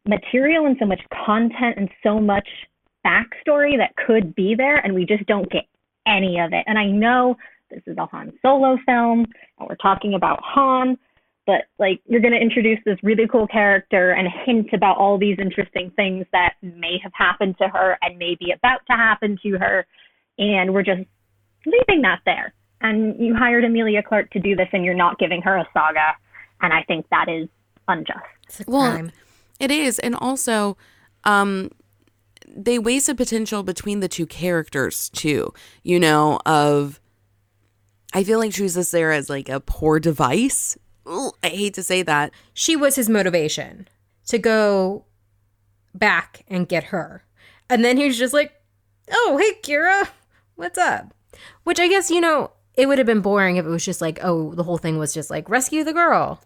material 0.06 0.66
and 0.66 0.76
so 0.80 0.86
much 0.86 1.00
content 1.26 1.76
and 1.76 1.88
so 2.02 2.18
much 2.18 2.48
backstory 3.06 3.76
that 3.76 3.94
could 4.06 4.34
be 4.34 4.54
there, 4.56 4.78
and 4.78 4.94
we 4.94 5.04
just 5.04 5.26
don't 5.26 5.50
get 5.50 5.64
any 6.06 6.40
of 6.40 6.52
it. 6.52 6.64
And 6.66 6.78
I 6.78 6.86
know 6.86 7.36
this 7.70 7.82
is 7.86 7.96
a 7.98 8.06
Han 8.06 8.32
Solo 8.42 8.78
film, 8.86 9.26
and 9.58 9.68
we're 9.68 9.76
talking 9.76 10.14
about 10.14 10.40
Han, 10.42 10.98
but 11.46 11.62
like 11.78 12.00
you're 12.06 12.20
going 12.20 12.34
to 12.34 12.40
introduce 12.40 12.78
this 12.84 12.98
really 13.02 13.26
cool 13.26 13.46
character 13.46 14.12
and 14.12 14.28
hint 14.44 14.68
about 14.72 14.96
all 14.96 15.18
these 15.18 15.38
interesting 15.40 15.90
things 15.96 16.26
that 16.32 16.54
may 16.62 16.98
have 17.02 17.12
happened 17.14 17.56
to 17.58 17.68
her 17.68 17.98
and 18.02 18.18
may 18.18 18.36
be 18.38 18.52
about 18.52 18.80
to 18.86 18.92
happen 18.92 19.38
to 19.42 19.58
her, 19.58 19.86
and 20.38 20.72
we're 20.72 20.82
just 20.82 21.02
leaving 21.66 22.02
that 22.02 22.20
there. 22.24 22.54
And 22.80 23.18
you 23.18 23.34
hired 23.34 23.64
Emilia 23.64 24.02
Clarke 24.02 24.30
to 24.30 24.40
do 24.40 24.54
this, 24.54 24.68
and 24.72 24.84
you're 24.84 24.94
not 24.94 25.18
giving 25.18 25.42
her 25.42 25.56
a 25.56 25.66
saga, 25.72 26.16
and 26.60 26.72
I 26.72 26.82
think 26.84 27.06
that 27.10 27.28
is 27.28 27.48
unjust. 27.88 28.20
It's 28.46 28.62
Well. 28.66 29.10
It 29.60 29.72
is, 29.72 29.98
and 29.98 30.14
also, 30.14 30.76
um, 31.24 31.72
they 32.46 32.78
wasted 32.78 33.16
potential 33.16 33.64
between 33.64 33.98
the 33.98 34.08
two 34.08 34.24
characters 34.24 35.08
too. 35.10 35.52
You 35.82 35.98
know, 35.98 36.38
of 36.46 37.00
I 38.12 38.24
feel 38.24 38.38
like 38.38 38.54
she 38.54 38.62
was 38.62 38.74
just 38.74 38.92
there 38.92 39.12
as 39.12 39.28
like 39.28 39.48
a 39.48 39.60
poor 39.60 40.00
device. 40.00 40.76
Ugh, 41.06 41.32
I 41.42 41.48
hate 41.48 41.74
to 41.74 41.82
say 41.82 42.02
that. 42.02 42.32
she 42.52 42.76
was 42.76 42.96
his 42.96 43.08
motivation 43.08 43.88
to 44.26 44.38
go 44.38 45.04
back 45.94 46.44
and 46.48 46.68
get 46.68 46.84
her. 46.84 47.24
And 47.70 47.84
then 47.84 47.96
he 47.96 48.06
was 48.06 48.18
just 48.18 48.34
like, 48.34 48.52
oh, 49.10 49.38
hey, 49.40 49.58
Qi'ra, 49.62 50.08
what's 50.56 50.78
up? 50.78 51.14
Which 51.64 51.80
I 51.80 51.88
guess, 51.88 52.10
you 52.10 52.20
know, 52.20 52.52
it 52.74 52.86
would 52.86 52.98
have 52.98 53.06
been 53.06 53.20
boring 53.20 53.56
if 53.56 53.66
it 53.66 53.70
was 53.70 53.84
just 53.84 54.00
like, 54.00 54.18
oh, 54.22 54.54
the 54.54 54.62
whole 54.62 54.78
thing 54.78 54.98
was 54.98 55.12
just 55.12 55.30
like, 55.30 55.48
rescue 55.48 55.84
the 55.84 55.92
girl. 55.92 56.42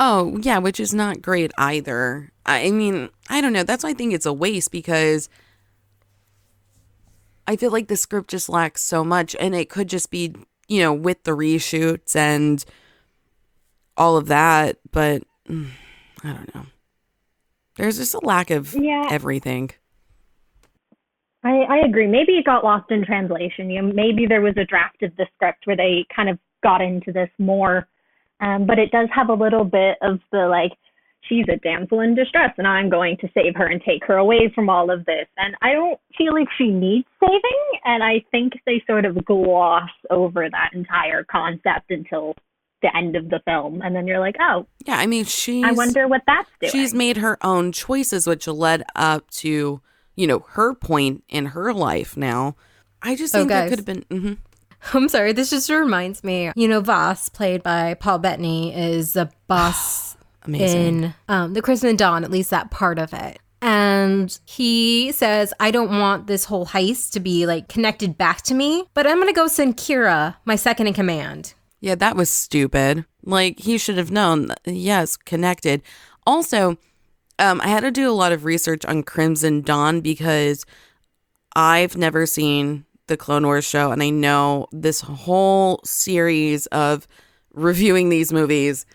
Oh, 0.00 0.38
yeah, 0.42 0.58
which 0.58 0.78
is 0.80 0.94
not 0.94 1.22
great 1.22 1.52
either. 1.58 2.30
I 2.46 2.70
mean, 2.70 3.10
I 3.28 3.40
don't 3.40 3.52
know. 3.52 3.62
That's 3.62 3.84
why 3.84 3.90
I 3.90 3.94
think 3.94 4.12
it's 4.14 4.26
a 4.26 4.32
waste 4.32 4.70
because 4.70 5.28
I 7.46 7.56
feel 7.56 7.70
like 7.70 7.88
the 7.88 7.96
script 7.96 8.30
just 8.30 8.48
lacks 8.48 8.82
so 8.82 9.04
much 9.04 9.34
and 9.40 9.54
it 9.54 9.70
could 9.70 9.88
just 9.88 10.10
be, 10.10 10.34
you 10.68 10.82
know, 10.82 10.92
with 10.92 11.22
the 11.24 11.32
reshoots 11.32 12.14
and 12.14 12.64
all 13.96 14.16
of 14.16 14.28
that, 14.28 14.78
but 14.92 15.22
mm, 15.48 15.70
I 16.22 16.28
don't 16.28 16.54
know. 16.54 16.66
There's 17.76 17.98
just 17.98 18.14
a 18.14 18.24
lack 18.24 18.50
of 18.50 18.74
Yeah. 18.74 19.08
everything. 19.10 19.70
I, 21.44 21.60
I 21.60 21.76
agree. 21.86 22.06
Maybe 22.06 22.32
it 22.32 22.44
got 22.44 22.64
lost 22.64 22.90
in 22.90 23.04
translation. 23.04 23.70
You 23.70 23.82
know, 23.82 23.92
maybe 23.92 24.26
there 24.26 24.40
was 24.40 24.56
a 24.56 24.64
draft 24.64 25.02
of 25.02 25.14
the 25.16 25.26
script 25.34 25.66
where 25.66 25.76
they 25.76 26.04
kind 26.14 26.28
of 26.28 26.38
got 26.62 26.80
into 26.80 27.12
this 27.12 27.30
more. 27.38 27.86
Um, 28.40 28.66
but 28.66 28.78
it 28.78 28.90
does 28.90 29.08
have 29.14 29.28
a 29.30 29.34
little 29.34 29.64
bit 29.64 29.96
of 30.02 30.20
the 30.32 30.46
like, 30.48 30.72
she's 31.28 31.44
a 31.48 31.56
damsel 31.56 32.00
in 32.00 32.14
distress, 32.14 32.54
and 32.58 32.66
I'm 32.66 32.88
going 32.88 33.16
to 33.18 33.28
save 33.34 33.54
her 33.56 33.66
and 33.66 33.82
take 33.82 34.04
her 34.06 34.16
away 34.16 34.50
from 34.54 34.68
all 34.70 34.90
of 34.90 35.04
this. 35.04 35.26
And 35.36 35.54
I 35.62 35.72
don't 35.72 36.00
feel 36.16 36.32
like 36.32 36.48
she 36.56 36.68
needs 36.68 37.06
saving. 37.20 37.80
And 37.84 38.02
I 38.02 38.24
think 38.30 38.54
they 38.66 38.82
sort 38.86 39.04
of 39.04 39.24
gloss 39.24 39.90
over 40.10 40.48
that 40.50 40.70
entire 40.72 41.24
concept 41.24 41.90
until 41.90 42.34
the 42.80 42.96
end 42.96 43.16
of 43.16 43.28
the 43.28 43.40
film, 43.44 43.82
and 43.82 43.94
then 43.94 44.06
you're 44.06 44.20
like, 44.20 44.36
oh, 44.40 44.64
Yeah, 44.86 44.98
I 44.98 45.06
mean, 45.06 45.24
she. 45.24 45.64
I 45.64 45.72
wonder 45.72 46.06
what 46.06 46.22
that's 46.26 46.48
doing. 46.60 46.70
she's 46.70 46.94
made 46.94 47.16
her 47.16 47.36
own 47.44 47.72
choices 47.72 48.26
which 48.26 48.46
led 48.46 48.84
up 48.94 49.28
to, 49.32 49.80
you 50.14 50.26
know, 50.28 50.46
her 50.50 50.74
point 50.74 51.24
in 51.28 51.46
her 51.46 51.72
life 51.72 52.16
now. 52.16 52.54
I 53.02 53.16
just 53.16 53.34
Oh, 53.34 53.38
think 53.38 53.48
that 53.48 53.68
could 53.68 53.78
have 53.80 53.86
been. 53.86 54.04
Mm-hmm. 54.10 54.96
I'm 54.96 55.08
sorry, 55.08 55.32
this 55.32 55.50
just 55.50 55.68
reminds 55.68 56.22
me. 56.22 56.52
You 56.54 56.68
know, 56.68 56.80
Vos, 56.80 57.28
played 57.28 57.64
by 57.64 57.94
Paul 57.94 58.20
Bettany, 58.20 58.72
is 58.72 59.14
the 59.14 59.28
boss 59.48 60.16
Amazing. 60.48 61.04
in 61.04 61.14
um, 61.28 61.52
The 61.52 61.62
Crimson 61.62 61.94
Dawn, 61.94 62.24
at 62.24 62.30
least 62.30 62.50
that 62.50 62.70
part 62.70 62.98
of 62.98 63.12
it. 63.12 63.38
And 63.60 64.36
he 64.46 65.12
says, 65.12 65.52
I 65.60 65.70
don't 65.70 65.98
want 65.98 66.26
this 66.26 66.44
whole 66.44 66.66
heist 66.66 67.12
to 67.12 67.20
be 67.20 67.44
like 67.46 67.68
connected 67.68 68.16
back 68.16 68.42
to 68.42 68.54
me, 68.54 68.84
but 68.94 69.06
I'm 69.06 69.16
going 69.16 69.28
to 69.28 69.32
go 69.32 69.46
send 69.48 69.76
Qi'ra, 69.76 70.36
my 70.44 70.56
second 70.56 70.86
in 70.86 70.94
command. 70.94 71.54
Yeah, 71.80 71.96
that 71.96 72.16
was 72.16 72.30
stupid. 72.30 73.04
Like 73.24 73.60
he 73.60 73.78
should 73.78 73.98
have 73.98 74.10
known. 74.10 74.52
Yes, 74.64 75.16
connected. 75.16 75.82
Also, 76.26 76.78
um, 77.38 77.60
I 77.60 77.68
had 77.68 77.80
to 77.80 77.90
do 77.90 78.10
a 78.10 78.12
lot 78.12 78.32
of 78.32 78.44
research 78.44 78.84
on 78.84 79.02
Crimson 79.02 79.62
Dawn 79.62 80.00
because 80.00 80.64
I've 81.54 81.96
never 81.96 82.26
seen 82.26 82.84
the 83.06 83.16
Clone 83.16 83.44
Wars 83.44 83.64
show, 83.64 83.90
and 83.90 84.02
I 84.02 84.10
know 84.10 84.66
this 84.70 85.00
whole 85.00 85.80
series 85.84 86.66
of 86.66 87.08
reviewing 87.52 88.08
these 88.08 88.32
movies. 88.32 88.86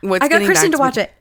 What's 0.00 0.24
I 0.24 0.28
got 0.28 0.34
getting 0.36 0.46
Kristen 0.46 0.70
back 0.70 0.76
to 0.76 0.80
watch 0.80 0.96
me- 0.96 1.02
it. 1.02 1.12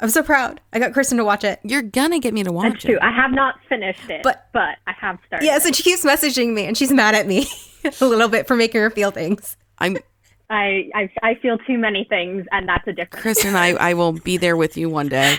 I'm 0.00 0.10
so 0.10 0.22
proud. 0.22 0.60
I 0.72 0.78
got 0.78 0.92
Kristen 0.92 1.18
to 1.18 1.24
watch 1.24 1.42
it. 1.42 1.58
You're 1.64 1.82
gonna 1.82 2.20
get 2.20 2.32
me 2.32 2.44
to 2.44 2.52
watch 2.52 2.72
That's 2.72 2.84
true. 2.84 2.96
it. 2.96 3.02
I 3.02 3.10
have 3.10 3.32
not 3.32 3.56
finished 3.68 4.08
it, 4.08 4.22
But- 4.22 4.48
but 4.52 4.76
I 4.86 4.92
have 5.00 5.18
started. 5.26 5.44
Yes, 5.44 5.64
and 5.66 5.74
she 5.74 5.82
keeps 5.82 6.04
messaging 6.04 6.54
me, 6.54 6.66
and 6.66 6.76
she's 6.76 6.92
mad 6.92 7.14
at 7.16 7.26
me 7.26 7.46
a 8.00 8.04
little 8.06 8.28
bit 8.28 8.46
for 8.46 8.54
making 8.54 8.80
her 8.80 8.90
feel 8.90 9.10
things. 9.10 9.56
I'm 9.78 9.96
I, 10.50 10.88
I 10.94 11.10
I 11.22 11.34
feel 11.42 11.58
too 11.58 11.76
many 11.78 12.04
things, 12.08 12.46
and 12.52 12.68
that's 12.68 12.86
a 12.86 12.92
difference. 12.92 13.22
Kristen. 13.22 13.54
I 13.56 13.70
I 13.74 13.94
will 13.94 14.12
be 14.12 14.36
there 14.36 14.56
with 14.56 14.76
you 14.76 14.88
one 14.88 15.08
day 15.08 15.38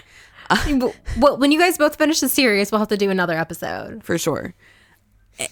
well, 1.19 1.37
when 1.37 1.51
you 1.51 1.59
guys 1.59 1.77
both 1.77 1.95
finish 1.95 2.19
the 2.19 2.29
series, 2.29 2.71
we'll 2.71 2.79
have 2.79 2.87
to 2.89 2.97
do 2.97 3.09
another 3.09 3.37
episode. 3.37 4.03
for 4.03 4.17
sure. 4.17 4.53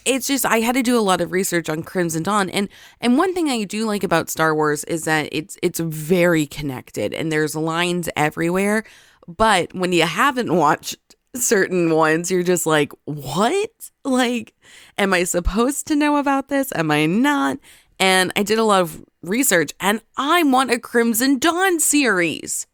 It's 0.05 0.27
just 0.27 0.45
I 0.45 0.59
had 0.59 0.75
to 0.75 0.83
do 0.83 0.97
a 0.97 1.01
lot 1.01 1.21
of 1.21 1.31
research 1.31 1.69
on 1.69 1.83
Crimson 1.83 2.23
Dawn, 2.23 2.49
and 2.49 2.67
and 2.99 3.17
one 3.17 3.33
thing 3.33 3.49
I 3.49 3.63
do 3.63 3.85
like 3.85 4.03
about 4.03 4.29
Star 4.29 4.53
Wars 4.53 4.83
is 4.83 5.05
that 5.05 5.29
it's 5.31 5.57
it's 5.63 5.79
very 5.79 6.45
connected, 6.45 7.13
and 7.13 7.31
there's 7.31 7.55
lines 7.55 8.09
everywhere. 8.15 8.83
But 9.27 9.73
when 9.73 9.93
you 9.93 10.03
haven't 10.03 10.53
watched 10.53 10.97
certain 11.35 11.93
ones, 11.93 12.29
you're 12.29 12.43
just 12.43 12.65
like, 12.65 12.91
what? 13.05 13.91
Like, 14.03 14.53
am 14.97 15.13
I 15.13 15.23
supposed 15.23 15.87
to 15.87 15.95
know 15.95 16.17
about 16.17 16.49
this? 16.49 16.71
Am 16.75 16.91
I 16.91 17.05
not? 17.05 17.57
And 17.99 18.31
I 18.35 18.43
did 18.43 18.59
a 18.59 18.63
lot 18.63 18.81
of 18.81 19.03
research, 19.21 19.73
and 19.79 20.01
I 20.17 20.43
want 20.43 20.71
a 20.71 20.79
Crimson 20.79 21.39
Dawn 21.39 21.79
series. 21.79 22.67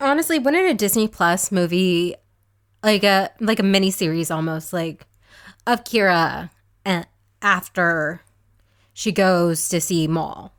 Honestly, 0.00 0.38
wouldn't 0.38 0.70
a 0.70 0.74
Disney 0.74 1.08
Plus 1.08 1.52
movie, 1.52 2.14
like 2.82 3.04
a 3.04 3.30
like 3.40 3.58
a 3.58 3.62
mini 3.62 3.90
series 3.90 4.30
almost, 4.30 4.72
like 4.72 5.06
of 5.66 5.84
Qi'ra 5.84 6.50
after 7.42 8.22
she 8.92 9.12
goes 9.12 9.68
to 9.68 9.80
see 9.80 10.06
Maul, 10.06 10.52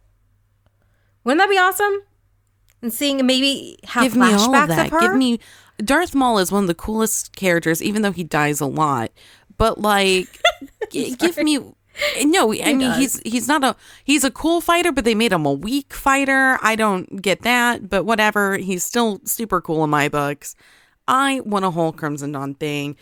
wouldn't 1.24 1.40
that 1.40 1.50
be 1.50 1.58
awesome? 1.58 2.02
And 2.82 2.94
seeing 2.94 3.26
maybe 3.26 3.80
have 3.86 4.04
give 4.04 4.16
me 4.16 4.34
all 4.34 4.54
of 4.56 4.68
that. 4.68 4.86
of 4.88 4.92
her. 4.92 5.00
Give 5.00 5.16
me 5.16 5.40
Darth 5.78 6.14
Maul 6.14 6.38
is 6.38 6.52
one 6.52 6.64
of 6.64 6.68
the 6.68 6.76
coolest 6.76 7.36
characters, 7.36 7.82
even 7.82 8.02
though 8.02 8.12
he 8.12 8.24
dies 8.24 8.62
a 8.62 8.66
lot. 8.66 9.12
But 9.58 9.80
like, 9.80 10.28
g- 10.92 11.16
give 11.16 11.38
me. 11.38 11.60
No, 12.24 12.54
I 12.54 12.74
mean 12.74 12.92
he's 12.94 13.22
he's 13.22 13.48
not 13.48 13.64
a 13.64 13.76
he's 14.04 14.26
a 14.26 14.32
cool 14.32 14.60
fighter, 14.60 14.92
but 14.92 15.06
they 15.06 15.16
made 15.16 15.32
him 15.32 15.46
a 15.46 15.54
weak 15.54 15.94
fighter. 15.94 16.60
I 16.62 16.76
don't 16.76 17.22
get 17.22 17.42
that, 17.44 17.90
but 17.90 18.04
whatever. 18.04 18.58
He's 18.58 18.84
still 18.84 19.22
super 19.24 19.62
cool 19.62 19.84
in 19.86 19.90
my 19.90 20.10
books. 20.10 20.56
I 21.08 21.40
want 21.46 21.64
a 21.64 21.72
whole 21.72 21.94
Crimson 21.94 22.34
Dawn 22.34 22.54
thing. 22.56 22.98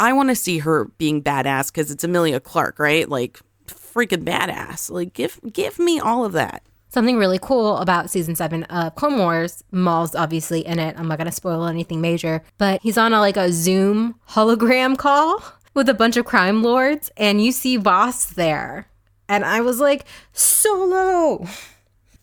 I 0.00 0.12
want 0.12 0.30
to 0.30 0.34
see 0.34 0.58
her 0.58 0.86
being 0.98 1.22
badass 1.22 1.70
because 1.70 1.90
it's 1.90 2.02
Emilia 2.02 2.40
Clarke, 2.40 2.78
right? 2.78 3.08
Like 3.08 3.38
freaking 3.66 4.24
badass. 4.24 4.90
Like 4.90 5.12
give 5.12 5.38
give 5.52 5.78
me 5.78 6.00
all 6.00 6.24
of 6.24 6.32
that. 6.32 6.62
Something 6.88 7.18
really 7.18 7.38
cool 7.40 7.76
about 7.76 8.10
season 8.10 8.34
seven 8.34 8.64
of 8.64 8.96
Clone 8.96 9.18
Wars, 9.18 9.62
Maul's 9.70 10.16
obviously 10.16 10.66
in 10.66 10.80
it. 10.80 10.98
I'm 10.98 11.06
not 11.06 11.18
gonna 11.18 11.30
spoil 11.30 11.66
anything 11.66 12.00
major, 12.00 12.42
but 12.58 12.80
he's 12.82 12.98
on 12.98 13.12
a 13.12 13.20
like 13.20 13.36
a 13.36 13.52
Zoom 13.52 14.16
hologram 14.30 14.98
call 14.98 15.40
with 15.74 15.88
a 15.88 15.94
bunch 15.94 16.16
of 16.16 16.24
crime 16.24 16.62
lords, 16.62 17.10
and 17.16 17.44
you 17.44 17.52
see 17.52 17.76
Vos 17.76 18.26
there. 18.26 18.88
And 19.28 19.44
I 19.44 19.60
was 19.60 19.78
like, 19.78 20.04
Solo. 20.32 21.46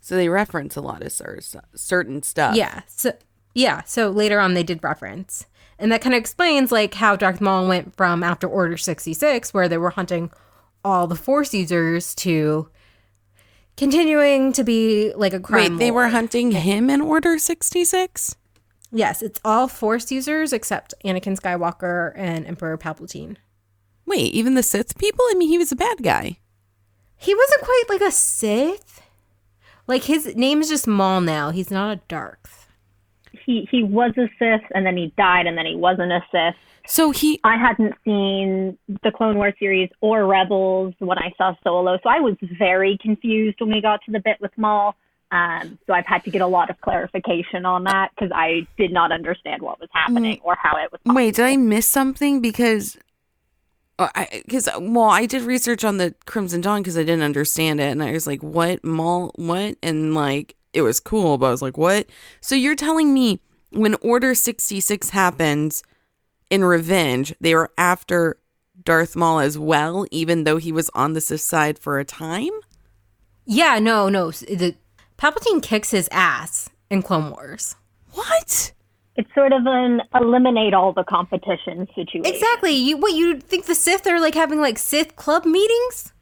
So 0.02 0.16
they 0.16 0.28
reference 0.30 0.76
a 0.76 0.82
lot 0.82 1.02
of 1.02 1.14
certain 1.76 2.24
stuff. 2.24 2.56
Yeah. 2.56 2.82
So 2.88 3.14
yeah. 3.54 3.84
So 3.84 4.10
later 4.10 4.40
on, 4.40 4.54
they 4.54 4.64
did 4.64 4.84
reference, 4.84 5.46
and 5.80 5.92
that 5.92 6.02
kind 6.02 6.14
of 6.14 6.20
explains 6.20 6.72
like 6.72 6.96
how 6.96 7.16
Darth 7.16 7.42
Maul 7.42 7.68
went 7.68 7.96
from 7.96 8.24
after 8.24 8.48
Order 8.48 8.78
sixty 8.78 9.14
six, 9.14 9.54
where 9.54 9.68
they 9.68 9.78
were 9.78 9.92
hunting 9.92 10.32
all 10.84 11.08
the 11.08 11.16
Force 11.16 11.54
users, 11.54 12.16
to 12.16 12.70
continuing 13.78 14.52
to 14.54 14.64
be 14.64 15.14
like 15.16 15.34
a 15.34 15.40
crime. 15.40 15.74
Wait, 15.74 15.80
they 15.80 15.92
were 15.92 16.10
hunting 16.10 16.52
him 16.52 16.90
in 16.90 17.00
Order 17.00 17.38
66? 17.38 18.36
Yes, 18.92 19.22
it's 19.22 19.40
all 19.46 19.68
Force 19.68 20.12
users 20.12 20.52
except 20.52 20.94
Anakin 21.06 21.40
Skywalker 21.40 22.14
and 22.16 22.46
Emperor 22.46 22.78
Palpatine. 22.78 23.38
Wait, 24.06 24.34
even 24.34 24.56
the 24.56 24.64
Sith 24.64 24.98
people? 24.98 25.26
I 25.30 25.36
mean, 25.36 25.50
he 25.50 25.58
was 25.58 25.72
a 25.72 25.76
bad 25.76 26.02
guy. 26.02 26.40
He 27.18 27.36
wasn't 27.36 27.62
quite 27.64 27.84
like 27.90 28.02
a 28.02 28.12
Sith. 28.12 29.02
Like 29.86 30.04
his 30.04 30.36
name 30.36 30.62
is 30.62 30.70
just 30.70 30.88
Maul 30.88 31.22
now. 31.22 31.52
He's 31.52 31.72
not 31.72 31.98
a 31.98 32.02
Darth. 32.08 32.67
He 33.46 33.68
he 33.72 33.84
was 33.84 34.12
a 34.18 34.30
Sith, 34.40 34.70
and 34.74 34.86
then 34.86 34.98
he 34.98 35.14
died, 35.18 35.48
and 35.48 35.58
then 35.58 35.66
he 35.66 35.76
wasn't 35.76 36.12
a 36.12 36.22
Sith. 36.32 36.56
So 36.88 37.12
he, 37.12 37.40
I 37.44 37.58
hadn't 37.58 37.96
seen 38.06 38.78
the 39.04 39.12
Clone 39.12 39.36
War 39.36 39.54
series 39.60 39.90
or 40.00 40.26
Rebels 40.26 40.94
when 41.00 41.18
I 41.18 41.34
saw 41.38 41.54
Solo, 41.64 42.00
so 42.02 42.10
I 42.10 42.22
was 42.22 42.36
very 42.58 42.98
confused 43.02 43.60
when 43.60 43.74
we 43.74 43.82
got 43.82 44.00
to 44.06 44.12
the 44.12 44.22
bit 44.22 44.38
with 44.40 44.52
Maul. 44.58 44.96
Um, 45.30 45.78
so 45.86 45.94
I've 45.94 46.06
had 46.06 46.24
to 46.24 46.32
get 46.32 46.42
a 46.42 46.48
lot 46.48 46.70
of 46.70 46.80
clarification 46.80 47.66
on 47.66 47.84
that 47.84 48.12
because 48.16 48.32
I 48.34 48.66
did 48.78 48.94
not 48.94 49.12
understand 49.12 49.62
what 49.62 49.80
was 49.80 49.90
happening 49.92 50.40
or 50.44 50.56
how 50.56 50.78
it 50.78 50.90
was. 50.90 51.02
wait, 51.06 51.36
did 51.36 51.44
I 51.44 51.58
miss 51.58 51.86
something? 51.86 52.40
Because, 52.40 52.98
uh, 54.00 54.08
I, 54.16 54.42
because, 54.46 54.70
well, 54.80 55.10
I 55.10 55.26
did 55.26 55.42
research 55.42 55.84
on 55.84 55.98
the 55.98 56.16
Crimson 56.26 56.62
Dawn 56.62 56.82
because 56.82 56.98
I 56.98 57.04
didn't 57.04 57.24
understand 57.24 57.82
it. 57.82 57.92
And 57.92 58.02
I 58.02 58.14
was 58.14 58.26
like, 58.26 58.42
what? 58.42 58.86
Maul, 58.86 59.34
what? 59.36 59.76
And 59.84 60.14
like, 60.14 60.56
it 60.78 60.84
was 60.84 61.00
cool, 61.00 61.40
but 61.40 61.48
I 61.48 61.52
was 61.52 61.64
like, 61.64 61.76
what? 61.76 62.06
So 62.40 62.54
you're 62.54 62.76
telling 62.76 63.12
me 63.12 63.40
when 63.72 63.96
Order 63.96 64.36
66 64.36 65.10
happens 65.10 65.82
in 66.52 66.64
Revenge, 66.64 67.34
they 67.42 67.56
were 67.56 67.72
after 67.80 68.38
Darth 68.84 69.16
Maul 69.16 69.40
as 69.40 69.58
well, 69.58 70.06
even 70.12 70.44
though 70.44 70.58
he 70.58 70.72
was 70.72 70.92
on 70.94 71.14
the 71.14 71.20
Sith 71.20 71.42
side 71.42 71.80
for 71.80 71.98
a 71.98 72.06
time? 72.06 72.52
Yeah, 73.46 73.80
no, 73.80 74.08
no. 74.08 74.30
The 74.30 74.76
Palpatine 75.18 75.64
kicks 75.64 75.90
his 75.90 76.08
ass 76.12 76.70
in 76.92 77.02
Clone 77.02 77.32
Wars. 77.32 77.76
What? 78.14 78.72
It's 79.16 79.34
sort 79.34 79.52
of 79.52 79.66
an 79.66 80.04
eliminate 80.14 80.76
all 80.76 80.94
the 80.94 81.04
competition 81.04 81.88
situation. 81.96 82.24
Exactly. 82.24 82.72
You 82.72 82.98
what 82.98 83.14
you 83.14 83.40
think 83.40 83.66
the 83.66 83.74
Sith 83.74 84.06
are 84.06 84.20
like 84.20 84.36
having 84.36 84.62
like 84.62 84.78
Sith 84.78 85.16
club 85.16 85.44
meetings? 85.44 86.14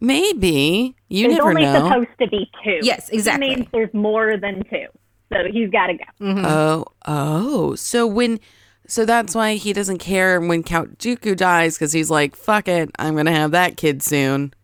Maybe. 0.00 0.94
You 1.08 1.28
There's 1.28 1.38
never 1.38 1.48
only 1.50 1.62
know. 1.62 1.88
supposed 1.88 2.18
to 2.20 2.28
be 2.28 2.50
two. 2.64 2.80
Yes, 2.82 3.08
exactly. 3.08 3.48
That 3.48 3.56
means 3.58 3.68
there's 3.72 3.94
more 3.94 4.36
than 4.36 4.64
two. 4.64 4.86
So 5.32 5.38
he's 5.52 5.70
got 5.70 5.88
to 5.88 5.94
go. 5.94 6.04
Mm-hmm. 6.20 6.44
Oh, 6.44 6.84
oh. 7.06 7.74
So 7.74 8.06
when, 8.06 8.40
so 8.86 9.04
that's 9.04 9.34
why 9.34 9.54
he 9.54 9.72
doesn't 9.72 9.98
care 9.98 10.40
when 10.40 10.62
Count 10.62 10.98
Dooku 10.98 11.36
dies 11.36 11.76
because 11.76 11.92
he's 11.92 12.10
like, 12.10 12.34
fuck 12.34 12.68
it, 12.68 12.90
I'm 12.98 13.16
gonna 13.16 13.32
have 13.32 13.50
that 13.50 13.76
kid 13.76 14.02
soon. 14.02 14.54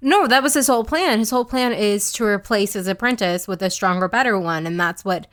No, 0.00 0.28
that 0.28 0.42
was 0.42 0.54
his 0.54 0.66
whole 0.66 0.84
plan. 0.84 1.18
His 1.18 1.30
whole 1.30 1.46
plan 1.46 1.72
is 1.72 2.12
to 2.12 2.24
replace 2.24 2.74
his 2.74 2.86
apprentice 2.86 3.48
with 3.48 3.62
a 3.62 3.70
stronger, 3.70 4.06
better 4.06 4.38
one, 4.38 4.66
and 4.66 4.78
that's 4.78 5.04
what 5.04 5.26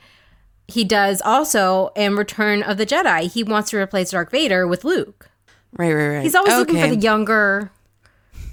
he 0.66 0.82
does 0.82 1.20
also 1.20 1.90
in 1.94 2.16
Return 2.16 2.62
of 2.62 2.78
the 2.78 2.86
Jedi. 2.86 3.30
He 3.30 3.44
wants 3.44 3.70
to 3.70 3.76
replace 3.76 4.10
Darth 4.10 4.30
Vader 4.30 4.66
with 4.66 4.82
Luke. 4.82 5.28
Right, 5.74 5.92
right, 5.92 6.08
right. 6.08 6.22
He's 6.22 6.34
always 6.34 6.54
looking 6.54 6.80
for 6.80 6.88
the 6.88 6.96
younger, 6.96 7.70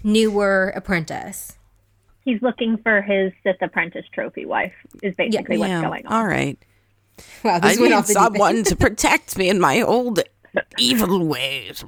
newer 0.03 0.71
apprentice. 0.75 1.57
He's 2.25 2.41
looking 2.41 2.77
for 2.83 3.01
his 3.01 3.31
Sith 3.43 3.61
apprentice 3.61 4.05
trophy 4.13 4.45
wife. 4.45 4.73
Is 5.01 5.15
basically 5.15 5.57
what's 5.57 5.69
Yeah. 5.69 5.81
going 5.81 6.05
on. 6.05 6.13
All 6.13 6.25
right. 6.27 6.57
Wow, 7.43 7.59
I 7.61 7.75
need 7.75 8.05
someone 8.05 8.63
to 8.63 8.75
protect 8.77 9.37
me 9.37 9.49
in 9.49 9.59
my 9.59 9.81
old 9.81 10.21
evil 10.77 11.25
ways. 11.25 11.83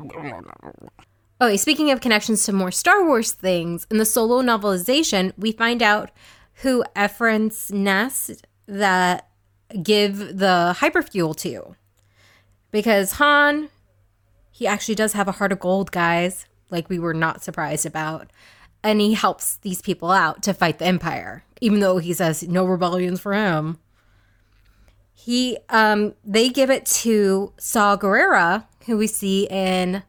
Oh, 1.40 1.48
okay, 1.48 1.58
speaking 1.58 1.90
of 1.92 2.02
connections 2.02 2.44
to 2.46 2.54
more 2.54 2.72
Star 2.72 3.06
Wars 3.06 3.32
things, 3.32 3.88
in 3.90 3.98
the 3.98 4.06
solo 4.06 4.42
novelization, 4.42 5.32
we 5.38 5.52
find 5.52 5.82
out 5.82 6.12
who 6.56 6.84
Enfys 6.96 7.72
Nest 7.72 8.46
that 8.68 9.28
give 9.82 10.38
the 10.38 10.76
hyperfuel 10.80 11.36
to. 11.38 11.76
Because 12.72 13.14
Han, 13.14 13.70
he 14.52 14.68
actually 14.68 14.96
does 14.96 15.14
have 15.14 15.28
a 15.28 15.34
heart 15.34 15.52
of 15.52 15.60
gold, 15.60 15.92
guys, 15.92 16.46
like 16.72 16.90
we 16.90 17.00
were 17.00 17.14
not 17.14 17.44
surprised 17.44 17.86
about. 17.86 18.30
And 18.84 19.00
he 19.00 19.14
helps 19.14 19.58
these 19.58 19.82
people 19.82 20.10
out 20.10 20.42
to 20.44 20.54
fight 20.54 20.80
the 20.80 20.86
Empire, 20.86 21.44
even 21.60 21.80
though 21.82 22.00
he 22.00 22.14
says 22.14 22.42
no 22.48 22.66
rebellions 22.66 23.20
for 23.20 23.34
him. 23.34 23.78
He 25.14 25.58
um 25.70 26.16
they 26.26 26.50
give 26.50 26.72
it 26.72 26.86
to 26.88 27.54
Saw 27.60 27.96
Gerrera, 27.96 28.66
who 28.88 28.98
we 28.98 29.06
see 29.06 29.48
in 29.52 30.02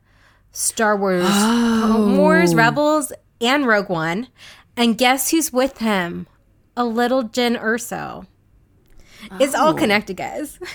Star 0.52 0.96
Wars, 0.96 1.28
Wars, 2.16 2.54
Rebels, 2.54 3.12
and 3.40 3.66
Rogue 3.66 3.90
One. 3.90 4.28
And 4.74 4.96
guess 4.96 5.30
who's 5.30 5.52
with 5.52 5.78
him? 5.78 6.26
A 6.76 6.84
little 6.86 7.24
Jyn 7.24 7.60
Erso. 7.60 8.26
It's 9.38 9.54
all 9.54 9.74
connected, 9.74 10.16
guys. 10.16 10.58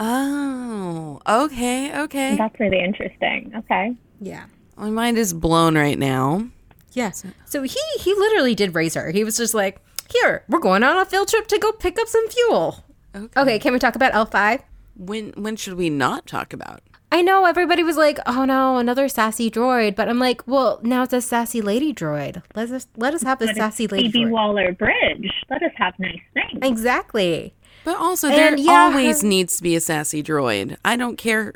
Oh, 0.00 1.20
okay, 1.28 2.02
okay. 2.02 2.36
That's 2.36 2.60
really 2.60 2.78
interesting. 2.78 3.52
Okay. 3.56 3.96
Yeah. 4.20 4.44
My 4.78 4.90
mind 4.90 5.18
is 5.18 5.32
blown 5.32 5.76
right 5.76 5.98
now. 5.98 6.46
Yes. 6.92 7.24
So 7.46 7.62
he 7.62 7.80
he 8.00 8.14
literally 8.14 8.54
did 8.54 8.74
raise 8.74 8.94
her. 8.94 9.10
He 9.10 9.24
was 9.24 9.36
just 9.36 9.54
like, 9.54 9.80
"Here, 10.10 10.44
we're 10.48 10.58
going 10.60 10.82
on 10.82 10.96
a 10.96 11.04
field 11.04 11.28
trip 11.28 11.46
to 11.48 11.58
go 11.58 11.72
pick 11.72 11.98
up 11.98 12.08
some 12.08 12.28
fuel." 12.28 12.84
Okay. 13.14 13.40
Okay, 13.40 13.58
can 13.58 13.72
we 13.72 13.78
talk 13.78 13.96
about 13.96 14.12
L5? 14.12 14.60
When 14.96 15.32
when 15.36 15.56
should 15.56 15.74
we 15.74 15.90
not 15.90 16.26
talk 16.26 16.52
about? 16.52 16.80
I 17.10 17.22
know 17.22 17.46
everybody 17.46 17.82
was 17.82 17.96
like, 17.96 18.18
"Oh 18.26 18.44
no, 18.44 18.78
another 18.78 19.08
sassy 19.08 19.50
droid," 19.50 19.96
but 19.96 20.08
I'm 20.08 20.18
like, 20.18 20.46
"Well, 20.46 20.78
now 20.82 21.02
it's 21.04 21.12
a 21.12 21.20
sassy 21.20 21.60
lady 21.60 21.92
droid. 21.94 22.42
Let 22.54 22.70
us 22.70 22.86
let 22.96 23.14
us 23.14 23.22
have 23.22 23.38
the 23.38 23.48
sassy 23.54 23.86
lady 23.86 24.10
Phoebe 24.10 24.26
droid." 24.26 24.30
Waller 24.30 24.72
Bridge. 24.72 25.30
Let 25.50 25.62
us 25.62 25.72
have 25.76 25.94
nice 25.98 26.20
things. 26.34 26.58
Exactly. 26.62 27.54
But 27.84 27.96
also, 27.96 28.28
there 28.28 28.48
And, 28.52 28.60
yeah, 28.60 28.72
always 28.90 29.22
her- 29.22 29.28
needs 29.28 29.56
to 29.56 29.62
be 29.62 29.74
a 29.76 29.80
sassy 29.80 30.22
droid. 30.22 30.76
I 30.84 30.96
don't 30.96 31.16
care 31.16 31.54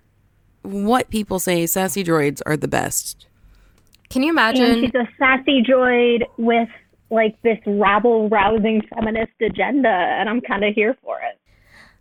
what 0.63 1.11
people 1.11 1.39
say. 1.39 1.67
Sassy 1.67 2.05
droids 2.05 2.41
are 2.47 2.57
the 2.57 2.69
best. 2.69 3.27
Can 4.11 4.23
you 4.23 4.31
And 4.31 4.39
imagine? 4.39 4.81
she's 4.83 4.95
a 4.95 5.09
sassy 5.19 5.63
droid 5.63 6.23
with 6.37 6.69
like 7.11 7.41
this 7.43 7.59
rabble 7.67 8.29
rousing 8.31 8.83
feminist 8.95 9.33
agenda, 9.41 9.89
and 9.89 10.29
I'm 10.29 10.41
kind 10.41 10.65
of 10.65 10.75
here 10.75 10.97
for 11.03 11.19
it. 11.19 11.39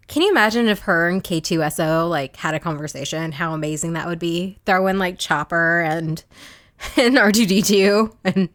Can 0.08 0.22
you 0.24 0.30
imagine 0.32 0.68
if 0.68 0.80
her 0.80 1.08
and 1.08 1.24
K2SO 1.24 2.10
like 2.10 2.36
had 2.36 2.54
a 2.54 2.60
conversation? 2.60 3.32
How 3.32 3.54
amazing 3.54 3.94
that 3.94 4.08
would 4.08 4.20
be. 4.20 4.58
Throw 4.66 4.88
in 4.88 5.00
like 5.00 5.18
Chopper 5.20 5.82
and 5.82 6.24
and 6.98 7.16
R2D2 7.16 8.14
and 8.26 8.50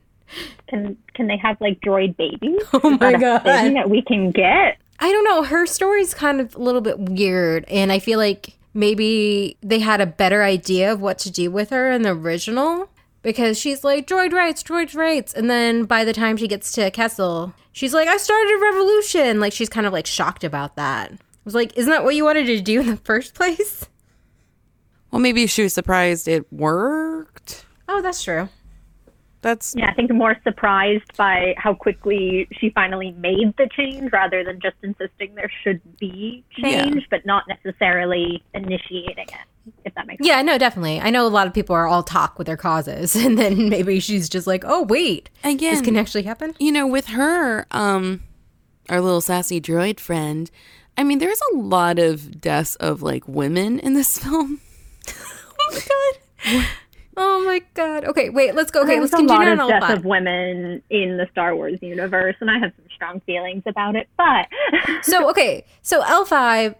Can 0.69 0.97
can 1.15 1.27
they 1.29 1.37
have 1.39 1.59
like 1.61 1.81
droid 1.81 2.17
babies? 2.17 2.61
Oh 2.75 2.93
Is 2.93 2.99
that 2.99 3.01
my 3.01 3.11
a 3.13 3.19
God. 3.21 3.43
thing 3.43 3.75
that 3.75 3.89
we 3.89 4.03
can 4.03 4.31
get. 4.33 4.77
I 4.99 5.13
don't 5.13 5.25
know. 5.25 5.43
Her 5.45 5.67
story's 5.67 6.15
kind 6.15 6.41
of 6.41 6.55
a 6.55 6.59
little 6.59 6.81
bit 6.81 6.99
weird, 6.99 7.65
and 7.69 7.93
I 7.93 7.99
feel 7.99 8.19
like 8.19 8.56
maybe 8.77 9.57
they 9.63 9.81
had 9.81 10.01
a 10.01 10.07
better 10.07 10.43
idea 10.43 10.93
of 10.93 11.01
what 11.01 11.19
to 11.21 11.31
do 11.31 11.51
with 11.51 11.71
her 11.71 11.91
in 11.91 12.03
the 12.03 12.11
original 12.11 12.91
because 13.23 13.59
she's 13.59 13.83
like 13.83 14.07
droid 14.07 14.33
rights, 14.33 14.63
droid 14.63 14.95
rights, 14.95 15.33
and 15.33 15.51
then 15.51 15.85
by 15.85 16.05
the 16.05 16.13
time 16.13 16.37
she 16.37 16.47
gets 16.47 16.71
to 16.73 16.91
Kessel, 16.91 17.53
she's 17.73 17.93
like, 17.95 18.07
"I 18.07 18.19
started 18.19 18.55
a 18.55 18.61
revolution." 18.61 19.41
Like 19.41 19.53
she's 19.53 19.69
kind 19.69 19.87
of 19.87 19.93
like 19.93 20.07
shocked 20.07 20.45
about 20.45 20.77
that. 20.77 21.11
I 21.11 21.17
was 21.45 21.55
like, 21.55 21.77
"Isn't 21.77 21.91
that 21.91 22.05
what 22.05 22.15
you 22.15 22.25
wanted 22.25 22.47
to 22.47 22.61
do 22.61 22.81
in 22.81 22.87
the 22.87 22.97
first 22.99 23.35
place?" 23.35 23.89
Well, 25.11 25.21
maybe 25.21 25.47
she 25.47 25.63
was 25.63 25.73
surprised 25.73 26.29
it 26.29 26.53
worked. 26.53 27.65
Oh, 27.89 28.03
that's 28.03 28.23
true. 28.23 28.49
That's 29.43 29.75
Yeah, 29.77 29.91
I 29.91 29.95
think 29.95 30.13
more 30.13 30.37
surprised 30.43 31.17
by 31.17 31.55
how 31.57 31.75
quickly 31.75 32.49
she 32.59 32.71
finally 32.71 33.13
made 33.13 33.55
the 33.57 33.69
change 33.77 34.11
rather 34.13 34.43
than 34.43 34.61
just 34.61 34.77
insisting 34.83 35.35
there 35.35 35.51
should 35.63 35.81
be 35.99 36.45
change, 36.61 37.07
but 37.11 37.25
not 37.25 37.45
necessarily 37.49 38.43
initiating 38.55 39.27
it, 39.29 39.75
if 39.85 39.95
that 39.95 40.07
makes 40.07 40.21
sense. 40.21 40.29
Yeah, 40.29 40.43
no, 40.43 40.59
definitely. 40.59 41.01
I 41.01 41.11
know 41.11 41.27
a 41.27 41.29
lot 41.29 41.47
of 41.47 41.55
people 41.55 41.77
are 41.77 41.87
all 41.87 42.03
talk 42.03 42.39
with 42.39 42.47
their 42.47 42.57
causes, 42.57 43.15
and 43.25 43.39
then 43.39 43.69
maybe 43.69 44.01
she's 44.01 44.29
just 44.29 44.47
like, 44.47 44.65
"Oh, 44.67 44.83
wait, 44.83 45.31
this 45.43 45.81
can 45.81 45.97
actually 45.97 46.25
happen." 46.25 46.55
you 46.59 46.73
know, 46.73 46.87
with 46.87 47.07
her, 47.09 47.67
um, 47.71 48.23
our 48.89 49.01
little 49.01 49.21
sassy 49.21 49.61
droid 49.61 50.01
friend. 50.01 50.51
I 50.99 51.05
mean, 51.05 51.19
there's 51.19 51.41
a 51.53 51.57
lot 51.57 51.99
of 51.99 52.41
deaths 52.41 52.75
of 52.77 53.03
like 53.03 53.29
women 53.29 53.79
in 53.79 53.95
this 53.95 54.19
film. 54.23 54.61
Oh 55.69 55.73
my 55.73 56.61
god. 56.61 56.67
Oh 57.17 57.45
my 57.45 57.63
god. 57.75 58.05
Okay, 58.05 58.29
wait, 58.29 58.55
let's 58.55 58.71
go. 58.71 58.83
Okay, 58.83 59.01
let's 59.01 59.13
a 59.13 59.17
continue 59.17 59.39
lot 59.39 59.49
on 59.49 59.53
of 59.55 59.61
all 59.61 59.69
death 59.69 59.83
five. 59.83 59.99
of 59.99 60.05
women 60.05 60.83
in 60.91 61.17
the 61.17 61.27
Star 61.33 61.55
Wars 61.57 61.79
universe, 61.81 62.37
and 62.41 62.51
I 62.51 62.59
have 62.59 62.73
some 62.77 62.85
strong 62.95 63.21
feelings 63.21 63.63
about 63.67 63.97
it. 63.97 64.09
But 64.17 64.49
So, 65.03 65.29
okay, 65.31 65.65
so 65.83 66.03
L5, 66.03 66.75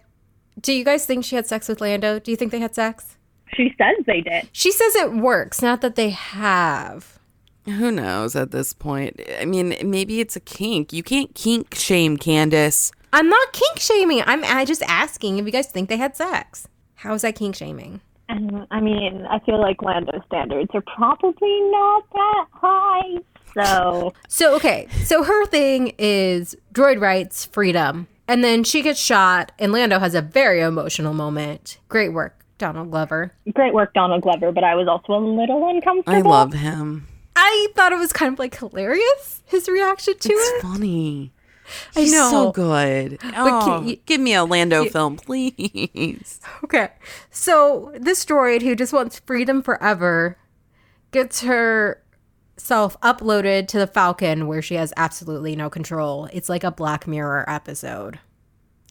do 0.61 0.73
you 0.73 0.83
guys 0.83 1.05
think 1.05 1.25
she 1.25 1.35
had 1.35 1.47
sex 1.47 1.67
with 1.67 1.81
Lando? 1.81 2.19
Do 2.19 2.31
you 2.31 2.37
think 2.37 2.51
they 2.51 2.59
had 2.59 2.75
sex? 2.75 3.17
she 3.53 3.73
says 3.77 3.95
they 4.05 4.21
did. 4.21 4.47
She 4.51 4.71
says 4.71 4.95
it 4.95 5.13
works, 5.13 5.61
not 5.61 5.81
that 5.81 5.95
they 5.95 6.09
have. 6.11 7.17
Who 7.65 7.91
knows 7.91 8.35
at 8.35 8.51
this 8.51 8.73
point? 8.73 9.19
I 9.41 9.45
mean, 9.45 9.75
maybe 9.83 10.19
it's 10.19 10.35
a 10.35 10.39
kink. 10.39 10.93
You 10.93 11.01
can't 11.03 11.33
kink 11.33 11.73
shame 11.75 12.17
Candace. 12.17 12.91
I'm 13.13 13.27
not 13.29 13.53
kink 13.53 13.79
shaming. 13.79 14.21
I'm 14.25 14.43
I 14.45 14.65
just 14.65 14.83
asking 14.83 15.37
if 15.39 15.45
you 15.45 15.51
guys 15.51 15.67
think 15.67 15.89
they 15.89 15.97
had 15.97 16.15
sex. 16.15 16.67
How 16.95 17.13
is 17.13 17.23
that 17.23 17.35
kink 17.35 17.55
shaming? 17.55 18.01
And 18.29 18.67
I 18.71 18.79
mean, 18.81 19.25
I 19.29 19.39
feel 19.39 19.59
like 19.59 19.81
Lando 19.81 20.21
standards 20.25 20.69
are 20.73 20.83
probably 20.95 21.61
not 21.71 22.03
that 22.13 22.45
high. 22.51 23.17
So 23.53 24.13
So, 24.27 24.55
okay, 24.55 24.87
so 25.05 25.23
her 25.23 25.45
thing 25.47 25.93
is 25.97 26.55
droid 26.73 26.99
rights, 27.01 27.45
freedom. 27.45 28.07
And 28.27 28.43
then 28.43 28.63
she 28.65 28.81
gets 28.81 28.99
shot, 28.99 29.53
and 29.57 29.71
Lando 29.71 29.99
has 29.99 30.13
a 30.13 30.21
very 30.21 30.59
emotional 30.61 31.13
moment. 31.13 31.77
Great 31.87 32.11
work, 32.11 32.43
Donald 32.57 32.91
Glover. 32.91 33.31
great 33.53 33.73
work, 33.73 33.93
Donald 33.93 34.21
Glover. 34.21 34.51
But 34.51 34.65
I 34.65 34.75
was 34.75 34.87
also 34.87 35.13
a 35.13 35.23
little 35.23 35.67
uncomfortable. 35.69 36.17
I 36.17 36.21
love 36.21 36.53
him. 36.53 37.07
I 37.37 37.67
thought 37.75 37.93
it 37.93 37.99
was 37.99 38.11
kind 38.11 38.33
of 38.33 38.39
like 38.39 38.57
hilarious, 38.57 39.43
his 39.45 39.69
reaction 39.69 40.15
to 40.17 40.29
It's 40.29 40.49
it. 40.49 40.53
It's 40.55 40.61
funny. 40.63 41.31
I 41.95 42.01
He's 42.01 42.11
know. 42.13 42.29
so 42.29 42.51
good. 42.51 43.19
Oh, 43.35 43.83
you- 43.83 43.97
give 44.05 44.21
me 44.21 44.33
a 44.33 44.43
Lando 44.43 44.85
film, 44.85 45.17
please. 45.17 46.39
Okay. 46.63 46.89
So 47.31 47.93
this 47.99 48.25
droid 48.25 48.61
who 48.61 48.75
just 48.75 48.91
wants 48.91 49.19
freedom 49.19 49.61
forever 49.61 50.37
gets 51.11 51.41
herself 51.41 52.99
uploaded 53.01 53.67
to 53.69 53.79
the 53.79 53.87
Falcon 53.87 54.47
where 54.47 54.61
she 54.61 54.75
has 54.75 54.93
absolutely 54.97 55.55
no 55.55 55.69
control. 55.69 56.27
It's 56.33 56.49
like 56.49 56.63
a 56.63 56.71
Black 56.71 57.07
Mirror 57.07 57.45
episode 57.49 58.19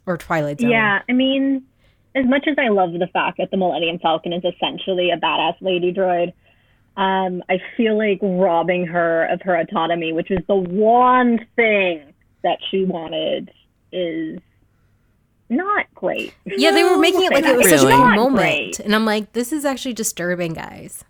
or 0.07 0.17
Twilight 0.17 0.61
Zone. 0.61 0.71
Yeah, 0.71 1.03
I 1.09 1.13
mean, 1.13 1.65
as 2.15 2.25
much 2.27 2.47
as 2.49 2.57
I 2.59 2.69
love 2.69 2.93
the 2.93 3.09
fact 3.13 3.39
that 3.39 3.51
the 3.51 3.57
Millennium 3.57 3.99
Falcon 3.99 4.33
is 4.33 4.45
essentially 4.45 5.11
a 5.11 5.17
badass 5.19 5.57
lady 5.61 5.93
droid, 5.93 6.33
um, 6.97 7.43
I 7.51 7.59
feel 7.77 7.99
like 7.99 8.21
robbing 8.23 8.87
her 8.87 9.27
of 9.27 9.43
her 9.43 9.55
autonomy, 9.57 10.13
which 10.15 10.31
is 10.31 10.39
the 10.49 10.55
one 10.57 11.45
thing 11.57 12.01
that 12.43 12.59
she 12.71 12.85
wanted, 12.85 13.51
is 13.93 14.39
not 15.49 15.87
great. 15.95 16.35
Yeah, 16.45 16.73
they 16.73 16.85
were 16.85 16.99
making 16.99 17.23
it 17.25 17.33
like 17.33 17.45
it 17.45 17.57
was 17.57 17.69
such 17.69 17.81
a 17.81 17.87
Really? 17.87 17.93
big 17.93 18.01
Not 18.01 18.17
moment. 18.17 18.37
great. 18.39 18.81
And 18.81 18.95
I'm 18.95 19.05
like, 19.05 19.33
this 19.33 19.53
is 19.53 19.65
actually 19.65 19.95
disturbing, 19.95 20.53
guys. 20.55 21.05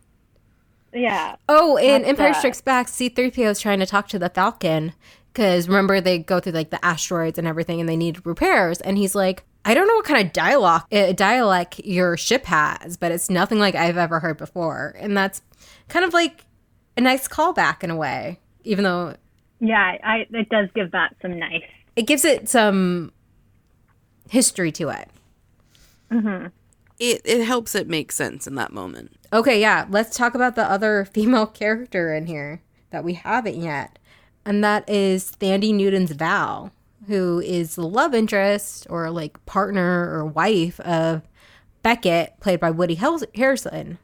Yeah, 0.92 1.36
Oh, 1.48 1.76
in 1.76 2.02
That's 2.02 2.08
Empire 2.08 2.32
that. 2.32 2.38
Strikes 2.38 2.60
Back, 2.62 2.86
C3PO 2.86 3.50
is 3.50 3.60
trying 3.60 3.80
to 3.80 3.86
talk 3.86 4.08
to 4.08 4.18
the 4.18 4.30
Falcon 4.30 4.94
because 5.32 5.68
remember 5.68 6.00
they 6.00 6.18
go 6.18 6.40
through 6.40 6.52
like 6.52 6.70
the 6.70 6.82
asteroids 6.82 7.36
and 7.38 7.46
everything 7.46 7.80
and 7.80 7.88
they 7.88 7.96
need 7.96 8.24
repairs. 8.24 8.80
And 8.80 8.96
he's 8.96 9.14
like, 9.14 9.44
I 9.66 9.74
don't 9.74 9.86
know 9.88 9.96
what 9.96 10.06
kind 10.06 10.26
of 10.26 10.32
dialogue 10.32 10.82
uh, 10.92 11.12
dialect 11.12 11.80
your 11.80 12.16
ship 12.16 12.46
has, 12.46 12.96
but 12.96 13.12
it's 13.12 13.28
nothing 13.28 13.58
like 13.58 13.74
I've 13.74 13.98
ever 13.98 14.20
heard 14.20 14.38
before. 14.38 14.94
And 14.98 15.14
that's 15.14 15.42
kind 15.88 16.04
of 16.04 16.14
like 16.14 16.46
a 16.96 17.02
nice 17.02 17.28
callback 17.28 17.82
in 17.84 17.90
a 17.90 17.96
way, 17.96 18.40
even 18.64 18.84
though 18.84 19.16
yeah, 19.60 19.96
I 20.02 20.26
it 20.30 20.48
does 20.48 20.68
give 20.74 20.90
that 20.92 21.14
some 21.22 21.38
nice. 21.38 21.62
it 21.94 22.06
gives 22.06 22.24
it 22.24 22.48
some 22.48 23.12
history 24.30 24.72
to 24.72 24.88
it. 24.90 25.08
Mm-hmm. 26.10 26.46
It 26.98 27.22
it 27.24 27.44
helps 27.44 27.74
it 27.74 27.88
make 27.88 28.12
sense 28.12 28.46
in 28.46 28.54
that 28.56 28.72
moment. 28.72 29.12
Okay, 29.32 29.60
yeah, 29.60 29.86
let's 29.90 30.16
talk 30.16 30.34
about 30.34 30.54
the 30.54 30.64
other 30.70 31.04
female 31.12 31.46
character 31.46 32.14
in 32.14 32.26
here 32.26 32.60
that 32.90 33.04
we 33.04 33.14
haven't 33.14 33.60
yet. 33.60 33.98
And 34.44 34.62
that 34.62 34.88
is 34.88 35.32
Thandie 35.40 35.74
Newton's 35.74 36.12
Val, 36.12 36.70
who 37.08 37.40
is 37.40 37.74
the 37.74 37.86
love 37.86 38.14
interest 38.14 38.86
or 38.88 39.10
like 39.10 39.44
partner 39.44 40.08
or 40.12 40.24
wife 40.24 40.78
of 40.80 41.22
Beckett, 41.82 42.38
played 42.40 42.60
by 42.60 42.70
Woody 42.70 42.94
Hel- 42.94 43.18
Harrelson. 43.34 43.98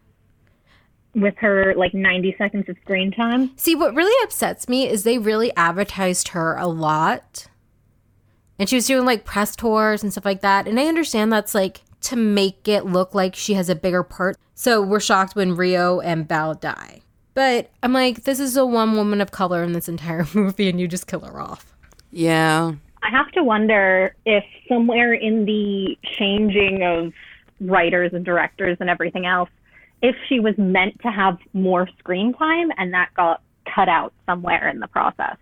With 1.15 1.37
her 1.39 1.75
like 1.77 1.93
90 1.93 2.35
seconds 2.39 2.69
of 2.69 2.77
screen 2.83 3.11
time. 3.11 3.51
See, 3.57 3.75
what 3.75 3.95
really 3.95 4.25
upsets 4.25 4.69
me 4.69 4.89
is 4.89 5.05
they 5.05 5.19
really 5.19 5.55
advertised 5.57 6.29
her 6.29 6.57
a 6.57 6.67
lot. 6.67 7.49
And 8.59 8.69
she 8.69 8.77
was 8.77 8.87
doing 8.87 9.05
like 9.05 9.25
press 9.25 9.55
tours 9.55 10.03
and 10.03 10.11
stuff 10.11 10.25
like 10.25 10.41
that. 10.41 10.67
And 10.67 10.81
I 10.81 10.87
understand 10.87 11.33
that's 11.33 11.55
like 11.55 11.83
to 12.03 12.17
make 12.17 12.67
it 12.67 12.87
look 12.87 13.15
like 13.15 13.35
she 13.35 13.55
has 13.55 13.69
a 13.69 13.75
bigger 13.75 14.03
part. 14.03 14.37
So 14.55 14.81
we're 14.81 15.01
shocked 15.01 15.37
when 15.37 15.55
Rio 15.57 16.01
and 16.01 16.27
Belle 16.27 16.55
die. 16.55 17.03
But 17.35 17.71
I'm 17.83 17.93
like, 17.93 18.25
this 18.25 18.39
is 18.39 18.57
a 18.57 18.67
one 18.67 18.95
woman 18.95 19.21
of 19.21 19.31
color 19.31 19.63
in 19.63 19.73
this 19.73 19.89
entire 19.89 20.27
movie, 20.35 20.69
and 20.69 20.81
you 20.81 20.87
just 20.87 21.07
kill 21.07 21.21
her 21.21 21.41
off. 21.41 21.75
Yeah. 22.11 22.73
I 23.03 23.11
have 23.11 23.31
to 23.33 23.43
wonder 23.43 24.15
if 24.27 24.45
somewhere 24.69 25.15
in 25.15 25.45
the 25.45 25.97
changing 26.19 26.83
of 26.83 27.13
writers 27.61 28.13
and 28.13 28.25
directors 28.25 28.77
and 28.81 28.91
everything 28.91 29.27
else, 29.27 29.49
if 30.03 30.17
she 30.29 30.41
was 30.41 30.55
meant 30.59 31.01
to 31.03 31.09
have 31.09 31.39
more 31.53 31.89
screen 31.99 32.35
time 32.35 32.71
and 32.77 32.93
that 32.93 33.11
got 33.15 33.43
cut 33.73 33.89
out 33.89 34.13
somewhere 34.27 34.69
in 34.69 34.81
the 34.81 34.89
process. 34.89 35.37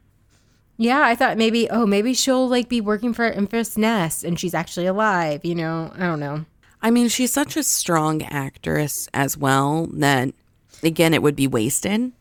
Yeah, 0.77 1.01
I 1.01 1.15
thought 1.15 1.37
maybe, 1.37 1.69
oh, 1.71 1.87
maybe 1.87 2.15
she'll 2.15 2.49
like 2.49 2.69
be 2.69 2.81
working 2.81 3.13
for 3.13 3.31
Enfys 3.31 3.77
Nest 3.77 4.25
and 4.25 4.39
she's 4.39 4.55
actually 4.55 4.87
alive, 4.87 5.45
you 5.45 5.55
know? 5.55 5.93
I 5.95 6.01
don't 6.01 6.21
know. 6.21 6.45
I 6.83 6.91
mean, 6.91 7.09
she's 7.09 7.33
such 7.33 7.57
a 7.57 7.63
strong 7.63 8.23
actress 8.23 9.09
as 9.13 9.37
well 9.37 9.87
that 9.95 10.33
again, 10.83 11.13
it 11.15 11.23
would 11.23 11.37
be 11.37 11.47
wasted. 11.47 12.13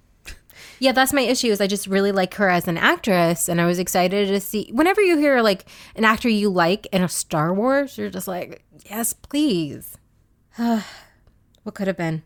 Yeah, 0.79 0.93
that's 0.93 1.13
my 1.13 1.21
issue. 1.21 1.47
Is 1.47 1.59
I 1.59 1.67
just 1.67 1.87
really 1.87 2.13
like 2.13 2.33
her 2.35 2.49
as 2.49 2.67
an 2.67 2.77
actress, 2.77 3.49
and 3.49 3.59
I 3.59 3.65
was 3.65 3.79
excited 3.79 4.29
to 4.29 4.39
see. 4.39 4.69
Whenever 4.71 5.01
you 5.01 5.17
hear 5.17 5.41
like 5.41 5.65
an 5.95 6.05
actor 6.05 6.29
you 6.29 6.49
like 6.49 6.87
in 6.93 7.03
a 7.03 7.09
Star 7.09 7.53
Wars, 7.53 7.97
you're 7.97 8.09
just 8.09 8.29
like, 8.29 8.63
yes, 8.89 9.11
please. 9.11 9.97
what 10.55 11.75
could 11.75 11.87
have 11.87 11.97
been? 11.97 12.23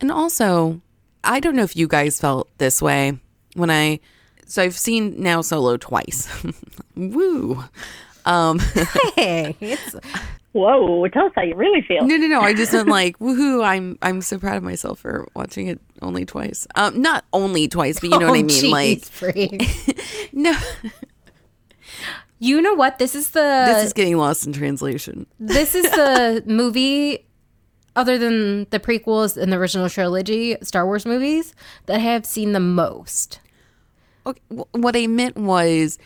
And 0.00 0.10
also, 0.10 0.80
I 1.24 1.40
don't 1.40 1.56
know 1.56 1.62
if 1.64 1.76
you 1.76 1.88
guys 1.88 2.20
felt 2.20 2.48
this 2.58 2.80
way 2.82 3.18
when 3.54 3.70
I 3.70 4.00
so 4.46 4.62
I've 4.62 4.76
seen 4.76 5.20
now 5.22 5.40
solo 5.42 5.76
twice. 5.76 6.28
Woo. 6.96 7.64
Um 8.24 8.58
Hey, 9.16 9.56
it's 9.60 9.96
Whoa, 10.52 11.06
tell 11.08 11.26
us 11.26 11.32
how 11.34 11.42
you 11.42 11.54
really 11.54 11.82
feel. 11.82 12.06
no 12.06 12.16
no 12.16 12.26
no, 12.28 12.40
I 12.40 12.54
just 12.54 12.72
meant 12.72 12.88
like 12.88 13.18
woohoo, 13.18 13.62
I'm 13.64 13.98
I'm 14.00 14.22
so 14.22 14.38
proud 14.38 14.56
of 14.56 14.62
myself 14.62 15.00
for 15.00 15.26
watching 15.34 15.66
it 15.66 15.80
only 16.00 16.24
twice. 16.24 16.66
Um 16.76 17.02
not 17.02 17.24
only 17.32 17.68
twice, 17.68 18.00
but 18.00 18.10
you 18.10 18.18
know 18.18 18.30
what 18.30 18.36
I 18.36 18.40
Oh, 18.40 18.42
mean 18.42 18.48
jeez, 18.48 19.22
like 19.92 20.32
no 20.32 20.56
you 22.38 22.60
know 22.60 22.74
what? 22.74 22.98
This 22.98 23.14
is 23.14 23.30
the 23.30 23.64
this 23.66 23.84
is 23.86 23.92
getting 23.92 24.16
lost 24.18 24.46
in 24.46 24.52
translation. 24.52 25.26
this 25.40 25.74
is 25.74 25.84
the 25.90 26.42
movie 26.46 27.25
other 27.96 28.18
than 28.18 28.66
the 28.70 28.78
prequels 28.78 29.36
and 29.36 29.52
the 29.52 29.56
original 29.56 29.88
trilogy 29.88 30.56
Star 30.62 30.86
Wars 30.86 31.04
movies 31.04 31.54
that 31.86 31.96
I 31.96 31.98
have 32.00 32.24
seen 32.24 32.52
the 32.52 32.60
most. 32.60 33.40
Okay, 34.26 34.40
what 34.72 34.94
I 34.96 35.06
meant 35.06 35.36
was 35.36 35.98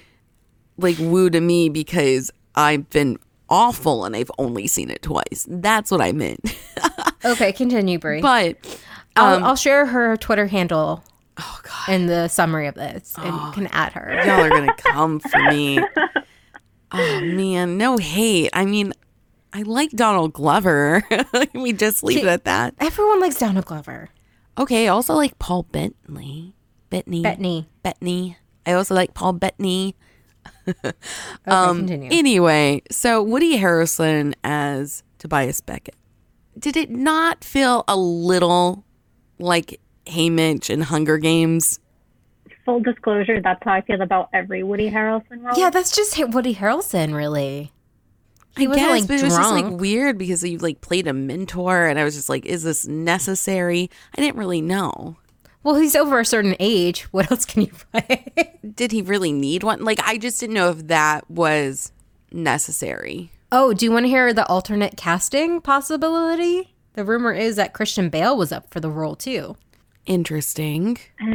like 0.79 0.96
woo 0.98 1.29
to 1.31 1.40
me 1.40 1.68
because 1.68 2.31
I've 2.55 2.88
been 2.90 3.18
awful 3.48 4.05
and 4.05 4.14
I've 4.16 4.31
only 4.38 4.66
seen 4.66 4.90
it 4.90 5.03
twice. 5.03 5.46
That's 5.48 5.90
what 5.90 6.00
I 6.00 6.12
meant. 6.12 6.40
Okay, 7.22 7.53
continue, 7.53 7.98
Bri. 7.98 8.22
but 8.22 8.57
I'll, 9.14 9.35
um, 9.37 9.44
I'll 9.44 9.57
share 9.57 9.85
her 9.85 10.16
Twitter 10.16 10.46
handle 10.46 11.05
oh 11.37 11.61
god. 11.62 11.94
in 11.94 12.07
the 12.07 12.29
summary 12.29 12.66
of 12.66 12.76
this 12.76 13.14
and 13.18 13.35
you 13.35 13.53
can 13.53 13.66
add 13.72 13.92
her. 13.92 14.22
Y'all 14.24 14.40
are 14.40 14.48
gonna 14.48 14.74
come 14.76 15.20
for 15.20 15.38
me. 15.50 15.81
Oh 16.92 17.20
man, 17.20 17.79
no 17.79 17.98
hate. 17.98 18.50
I 18.53 18.64
mean, 18.64 18.92
I 19.53 19.63
like 19.63 19.91
Donald 19.91 20.33
Glover. 20.33 21.01
Can 21.11 21.63
we 21.63 21.73
just 21.73 22.03
leave 22.03 22.19
it 22.19 22.27
at 22.27 22.45
that? 22.45 22.75
Everyone 22.79 23.21
likes 23.21 23.39
Donald 23.39 23.65
Glover. 23.67 24.11
Okay, 24.59 24.87
I 24.87 24.89
also 24.89 25.15
like 25.15 25.39
Paul 25.39 25.65
Bentley. 25.65 26.55
Bettany. 26.91 27.23
Bettany. 27.23 27.69
Bettany. 27.83 28.37
I 28.67 28.73
also 28.73 28.95
like 28.95 29.15
Paul 29.15 29.33
Bettany. 29.35 29.97
Okay, 30.67 30.93
Um, 31.47 31.79
continue. 31.79 32.09
Anyway, 32.13 32.83
so 32.91 33.23
Woody 33.23 33.59
Harrelson 33.59 34.35
as 34.45 35.03
Tobias 35.19 35.61
Beckett. 35.61 35.97
Did 36.59 36.77
it 36.77 36.91
not 36.91 37.43
feel 37.45 37.85
a 37.89 37.97
little 37.97 38.85
like 39.39 39.81
Haymitch 40.07 40.71
in 40.71 40.83
Hunger 40.83 41.19
Games? 41.19 41.81
Full 42.65 42.81
disclosure, 42.81 43.41
that's 43.43 43.63
how 43.65 43.73
I 43.73 43.81
feel 43.83 44.01
about 44.01 44.29
every 44.33 44.63
Woody 44.63 44.91
Harrelson 44.91 45.43
role. 45.43 45.59
yeah, 45.59 45.71
that's 45.71 45.95
just 45.95 46.17
Woody 46.29 46.55
Harrelson, 46.55 47.15
really. 47.15 47.73
He 48.57 48.67
I 48.67 48.69
wasn't 48.69 48.87
guess, 48.87 49.01
like 49.01 49.09
but 49.09 49.21
it 49.21 49.25
was 49.25 49.37
just 49.37 49.53
like 49.53 49.69
weird 49.81 50.19
because 50.19 50.43
you 50.45 50.59
like 50.59 50.81
played 50.81 51.07
a 51.07 51.13
mentor, 51.13 51.87
and 51.87 51.99
I 51.99 52.05
was 52.05 52.15
just 52.15 52.29
like, 52.29 52.45
"Is 52.47 52.63
this 52.65 52.87
necessary?" 52.87 53.91
I 54.17 54.21
didn't 54.21 54.37
really 54.37 54.61
know. 54.61 55.17
Well, 55.63 55.75
he's 55.77 55.95
over 55.95 56.19
a 56.19 56.25
certain 56.25 56.57
age. 56.59 57.03
What 57.13 57.31
else 57.31 57.45
can 57.45 57.63
you 57.63 57.73
play? 57.93 58.55
Did 58.75 58.93
he 58.93 59.03
really 59.03 59.33
need 59.33 59.63
one? 59.63 59.85
Like, 59.85 60.01
I 60.03 60.17
just 60.19 60.41
didn't 60.41 60.55
know 60.55 60.71
if 60.71 60.87
that 60.89 61.31
was 61.31 61.93
necessary. 62.33 63.31
oh, 63.53 63.73
do 63.75 63.85
you 63.85 63.93
want 63.93 64.05
to 64.05 64.09
hear 64.09 64.33
the 64.33 64.47
alternate 64.47 64.97
casting 64.97 65.61
possibility? 65.61 66.75
The 66.95 67.05
rumor 67.05 67.33
is 67.33 67.57
that 67.57 67.73
Christian 67.75 68.09
Bale 68.09 68.37
was 68.37 68.53
up 68.53 68.71
for 68.73 68.81
the 68.81 68.91
role 68.91 69.15
too. 69.17 69.57
Interesting. 70.07 70.99
Uh, 71.21 71.27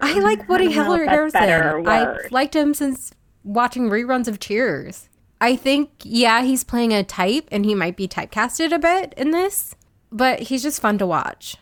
I 0.00 0.18
like 0.20 0.48
Woody 0.48 0.68
I 0.68 0.72
don't 0.74 1.00
Harrelson. 1.08 1.32
that's 1.32 1.32
better 1.32 1.78
or 1.78 1.88
I 1.88 2.16
liked 2.30 2.54
him 2.54 2.74
since 2.74 3.12
watching 3.44 3.88
reruns 3.90 4.28
of 4.28 4.38
Cheers. 4.40 5.07
I 5.40 5.56
think, 5.56 5.90
yeah, 6.02 6.42
he's 6.42 6.64
playing 6.64 6.92
a 6.92 7.04
type 7.04 7.48
and 7.50 7.64
he 7.64 7.74
might 7.74 7.96
be 7.96 8.08
typecasted 8.08 8.72
a 8.72 8.78
bit 8.78 9.14
in 9.16 9.30
this, 9.30 9.74
but 10.10 10.40
he's 10.40 10.62
just 10.62 10.82
fun 10.82 10.98
to 10.98 11.06
watch. 11.06 11.56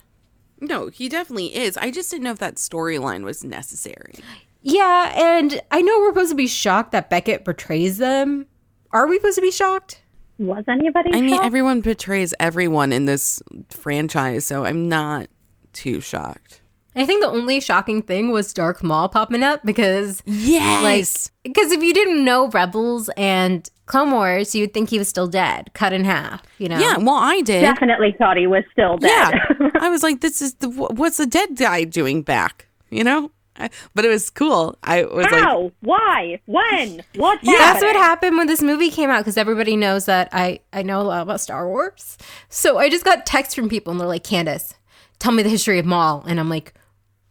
No, 0.61 0.89
he 0.89 1.09
definitely 1.09 1.55
is. 1.55 1.77
I 1.77 1.91
just 1.91 2.11
didn't 2.11 2.25
know 2.25 2.31
if 2.31 2.39
that 2.39 2.57
storyline 2.57 3.25
was 3.25 3.45
necessary. 3.45 4.15
Yeah, 4.63 5.13
and 5.15 5.61
I 5.71 5.83
know 5.83 5.99
we're 5.99 6.11
supposed 6.11 6.31
to 6.31 6.37
be 6.37 6.47
shocked 6.47 6.93
that 6.93 7.11
Beckett 7.11 7.45
betrays 7.45 7.99
them. 7.99 8.47
Are 8.93 9.07
we 9.07 9.17
supposed 9.17 9.37
to 9.37 9.43
be 9.43 9.51
shocked? 9.51 10.01
was 10.39 10.65
anybody? 10.69 11.11
I 11.15 11.21
mean, 11.21 11.41
everyone 11.43 11.81
betrays 11.81 12.35
everyone 12.39 12.93
in 12.93 13.07
this 13.07 13.43
franchise, 13.71 14.45
so 14.45 14.65
I'm 14.65 14.89
not 14.89 15.29
too 15.73 16.01
shocked. 16.01 16.61
I 16.97 17.05
think 17.07 17.23
the 17.23 17.29
only 17.29 17.61
shocking 17.61 18.01
thing 18.03 18.31
was 18.33 18.53
Darth 18.55 18.83
Maul 18.83 19.09
popping 19.09 19.43
up 19.43 19.61
because 19.65 20.23
Yes. 20.27 21.31
because 21.43 21.71
if 21.73 21.83
you 21.83 21.93
didn't 21.93 22.25
know 22.25 22.49
Rebels 22.49 23.11
and 23.17 23.69
Clone 23.87 24.11
Wars, 24.11 24.55
you'd 24.55 24.73
think 24.75 24.91
he 24.91 24.99
was 24.99 25.09
still 25.09 25.29
dead, 25.29 25.71
cut 25.75 25.93
in 25.93 26.05
half, 26.05 26.43
you 26.59 26.69
know? 26.69 26.79
yeah, 26.79 26.97
well, 26.97 27.15
I 27.17 27.41
did. 27.43 27.61
definitely 27.61 28.15
thought 28.19 28.37
he 28.37 28.47
was 28.47 28.65
still 28.73 28.97
dead. 28.97 29.35
Yeah. 29.61 29.69
I 29.81 29.89
was 29.91 30.03
like, 30.03 30.21
this 30.23 30.43
is 30.43 30.55
the, 30.55 30.69
what's 30.71 31.19
the 31.19 31.27
dead 31.27 31.57
guy 31.57 31.85
doing 31.85 32.23
back? 32.23 32.67
You 32.91 33.05
know? 33.05 33.31
I, 33.59 33.71
but 33.95 34.05
it 34.05 34.09
was 34.09 34.29
cool. 34.29 34.77
I 34.83 35.05
was 35.05 35.25
like, 35.25 35.41
How? 35.43 35.73
Why? 35.81 36.41
When? 36.47 37.03
What's 37.15 37.43
That's 37.45 37.59
happening? 37.59 37.87
what 37.95 37.97
happened 37.97 38.37
when 38.37 38.47
this 38.49 38.61
movie 38.63 38.91
came 38.91 39.09
out 39.09 39.21
because 39.21 39.37
everybody 39.39 39.77
knows 39.77 40.05
that 40.07 40.29
I, 40.33 40.61
I 40.75 40.83
know 40.83 41.01
a 41.01 41.05
lot 41.05 41.23
about 41.23 41.41
Star 41.41 41.67
Wars. 41.69 42.19
So 42.51 42.77
I 42.79 42.91
just 42.91 43.05
got 43.05 43.25
texts 43.25 43.55
from 43.55 43.69
people 43.71 43.93
and 43.93 44.01
they're 44.01 44.07
like, 44.09 44.25
Candace, 44.25 44.75
tell 45.19 45.33
me 45.33 45.43
the 45.43 45.49
history 45.49 45.79
of 45.79 45.87
Maul. 45.87 46.23
And 46.29 46.39
I'm 46.39 46.51
like, 46.51 46.75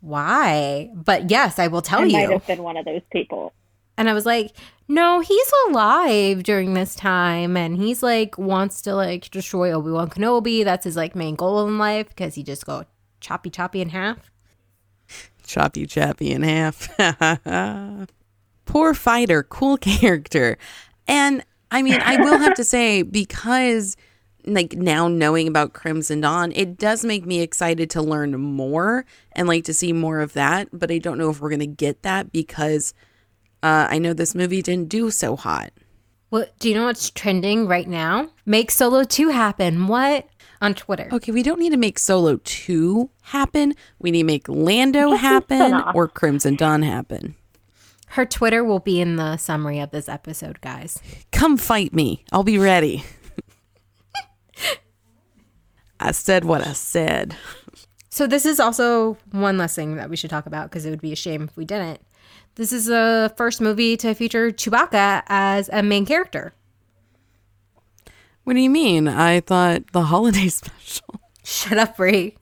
why? 0.05 0.91
But 0.93 1.31
yes, 1.31 1.57
I 1.57 1.67
will 1.67 1.81
tell 1.81 2.01
I 2.01 2.05
you. 2.05 2.13
might 2.13 2.29
have 2.29 2.47
been 2.47 2.63
one 2.63 2.77
of 2.77 2.85
those 2.85 3.01
people. 3.11 3.53
And 3.97 4.09
I 4.09 4.13
was 4.13 4.25
like, 4.25 4.51
no, 4.87 5.21
he's 5.21 5.51
alive 5.67 6.43
during 6.43 6.73
this 6.73 6.95
time. 6.95 7.57
And 7.57 7.77
he's 7.77 8.03
like, 8.03 8.37
wants 8.37 8.81
to 8.83 8.93
like 8.93 9.31
destroy 9.31 9.71
Obi 9.71 9.89
Wan 9.91 10.09
Kenobi. 10.09 10.63
That's 10.63 10.83
his 10.83 10.95
like 10.95 11.15
main 11.15 11.35
goal 11.35 11.67
in 11.67 11.77
life 11.77 12.09
because 12.09 12.35
he 12.35 12.43
just 12.43 12.65
go 12.65 12.85
choppy 13.19 13.49
choppy 13.49 13.81
in 13.81 13.89
half. 13.89 14.31
choppy 15.43 15.85
chappy 15.87 16.31
in 16.31 16.43
half. 16.43 16.89
Poor 18.65 18.93
fighter, 18.93 19.43
cool 19.43 19.77
character. 19.79 20.57
And 21.07 21.43
I 21.71 21.81
mean, 21.81 21.99
I 22.01 22.17
will 22.17 22.37
have 22.37 22.53
to 22.55 22.63
say, 22.63 23.01
because 23.01 23.95
like 24.47 24.73
now 24.73 25.07
knowing 25.07 25.47
about 25.47 25.73
Crimson 25.73 26.21
Dawn, 26.21 26.51
it 26.55 26.77
does 26.77 27.03
make 27.03 27.25
me 27.25 27.41
excited 27.41 27.89
to 27.91 28.01
learn 28.01 28.39
more 28.39 29.05
and 29.33 29.47
like 29.47 29.63
to 29.65 29.73
see 29.73 29.93
more 29.93 30.21
of 30.21 30.33
that. 30.33 30.69
But 30.71 30.91
I 30.91 30.97
don't 30.97 31.17
know 31.17 31.29
if 31.29 31.41
we're 31.41 31.49
gonna 31.49 31.65
get 31.65 32.03
that 32.03 32.31
because 32.31 32.93
uh, 33.63 33.87
I 33.89 33.97
know 33.97 34.13
this 34.13 34.35
movie 34.35 34.61
didn't 34.61 34.89
do 34.89 35.09
so 35.09 35.35
hot. 35.35 35.71
What 36.29 36.57
do 36.59 36.69
you 36.69 36.75
know 36.75 36.85
what's 36.85 37.09
trending 37.11 37.67
right 37.67 37.87
now? 37.87 38.29
Make 38.45 38.71
Solo 38.71 39.03
2 39.03 39.29
happen. 39.29 39.87
What? 39.87 40.27
On 40.61 40.73
Twitter. 40.73 41.07
Okay, 41.11 41.31
we 41.31 41.43
don't 41.43 41.59
need 41.59 41.71
to 41.71 41.77
make 41.77 41.99
Solo 41.99 42.39
2 42.43 43.09
happen. 43.21 43.73
We 43.99 44.11
need 44.11 44.23
to 44.23 44.25
make 44.25 44.49
Lando 44.49 45.11
happen 45.15 45.73
or 45.93 46.07
Crimson 46.07 46.55
Dawn 46.55 46.81
happen. 46.81 47.35
Her 48.09 48.25
Twitter 48.25 48.63
will 48.63 48.79
be 48.79 49.01
in 49.01 49.17
the 49.17 49.37
summary 49.37 49.79
of 49.79 49.91
this 49.91 50.07
episode, 50.07 50.61
guys. 50.61 51.01
Come 51.31 51.57
fight 51.57 51.93
me. 51.93 52.23
I'll 52.31 52.43
be 52.43 52.57
ready. 52.57 53.03
I 56.05 56.11
said 56.11 56.45
what 56.45 56.65
I 56.65 56.73
said. 56.73 57.35
So 58.09 58.27
this 58.27 58.45
is 58.45 58.59
also 58.59 59.17
one 59.31 59.57
less 59.57 59.75
thing 59.75 59.95
that 59.95 60.09
we 60.09 60.15
should 60.15 60.29
talk 60.29 60.45
about 60.45 60.69
because 60.69 60.85
it 60.85 60.91
would 60.91 61.01
be 61.01 61.11
a 61.11 61.15
shame 61.15 61.43
if 61.43 61.57
we 61.57 61.65
didn't. 61.65 61.99
This 62.55 62.71
is 62.71 62.85
the 62.85 63.33
first 63.35 63.59
movie 63.59 63.97
to 63.97 64.13
feature 64.13 64.51
Chewbacca 64.51 65.23
as 65.27 65.69
a 65.73 65.81
main 65.81 66.05
character. 66.05 66.53
What 68.43 68.53
do 68.53 68.59
you 68.59 68.69
mean? 68.69 69.07
I 69.07 69.39
thought 69.39 69.91
the 69.91 70.03
holiday 70.03 70.47
special. 70.49 71.19
Shut 71.43 71.77
up, 71.77 71.97
Bri. 71.97 72.37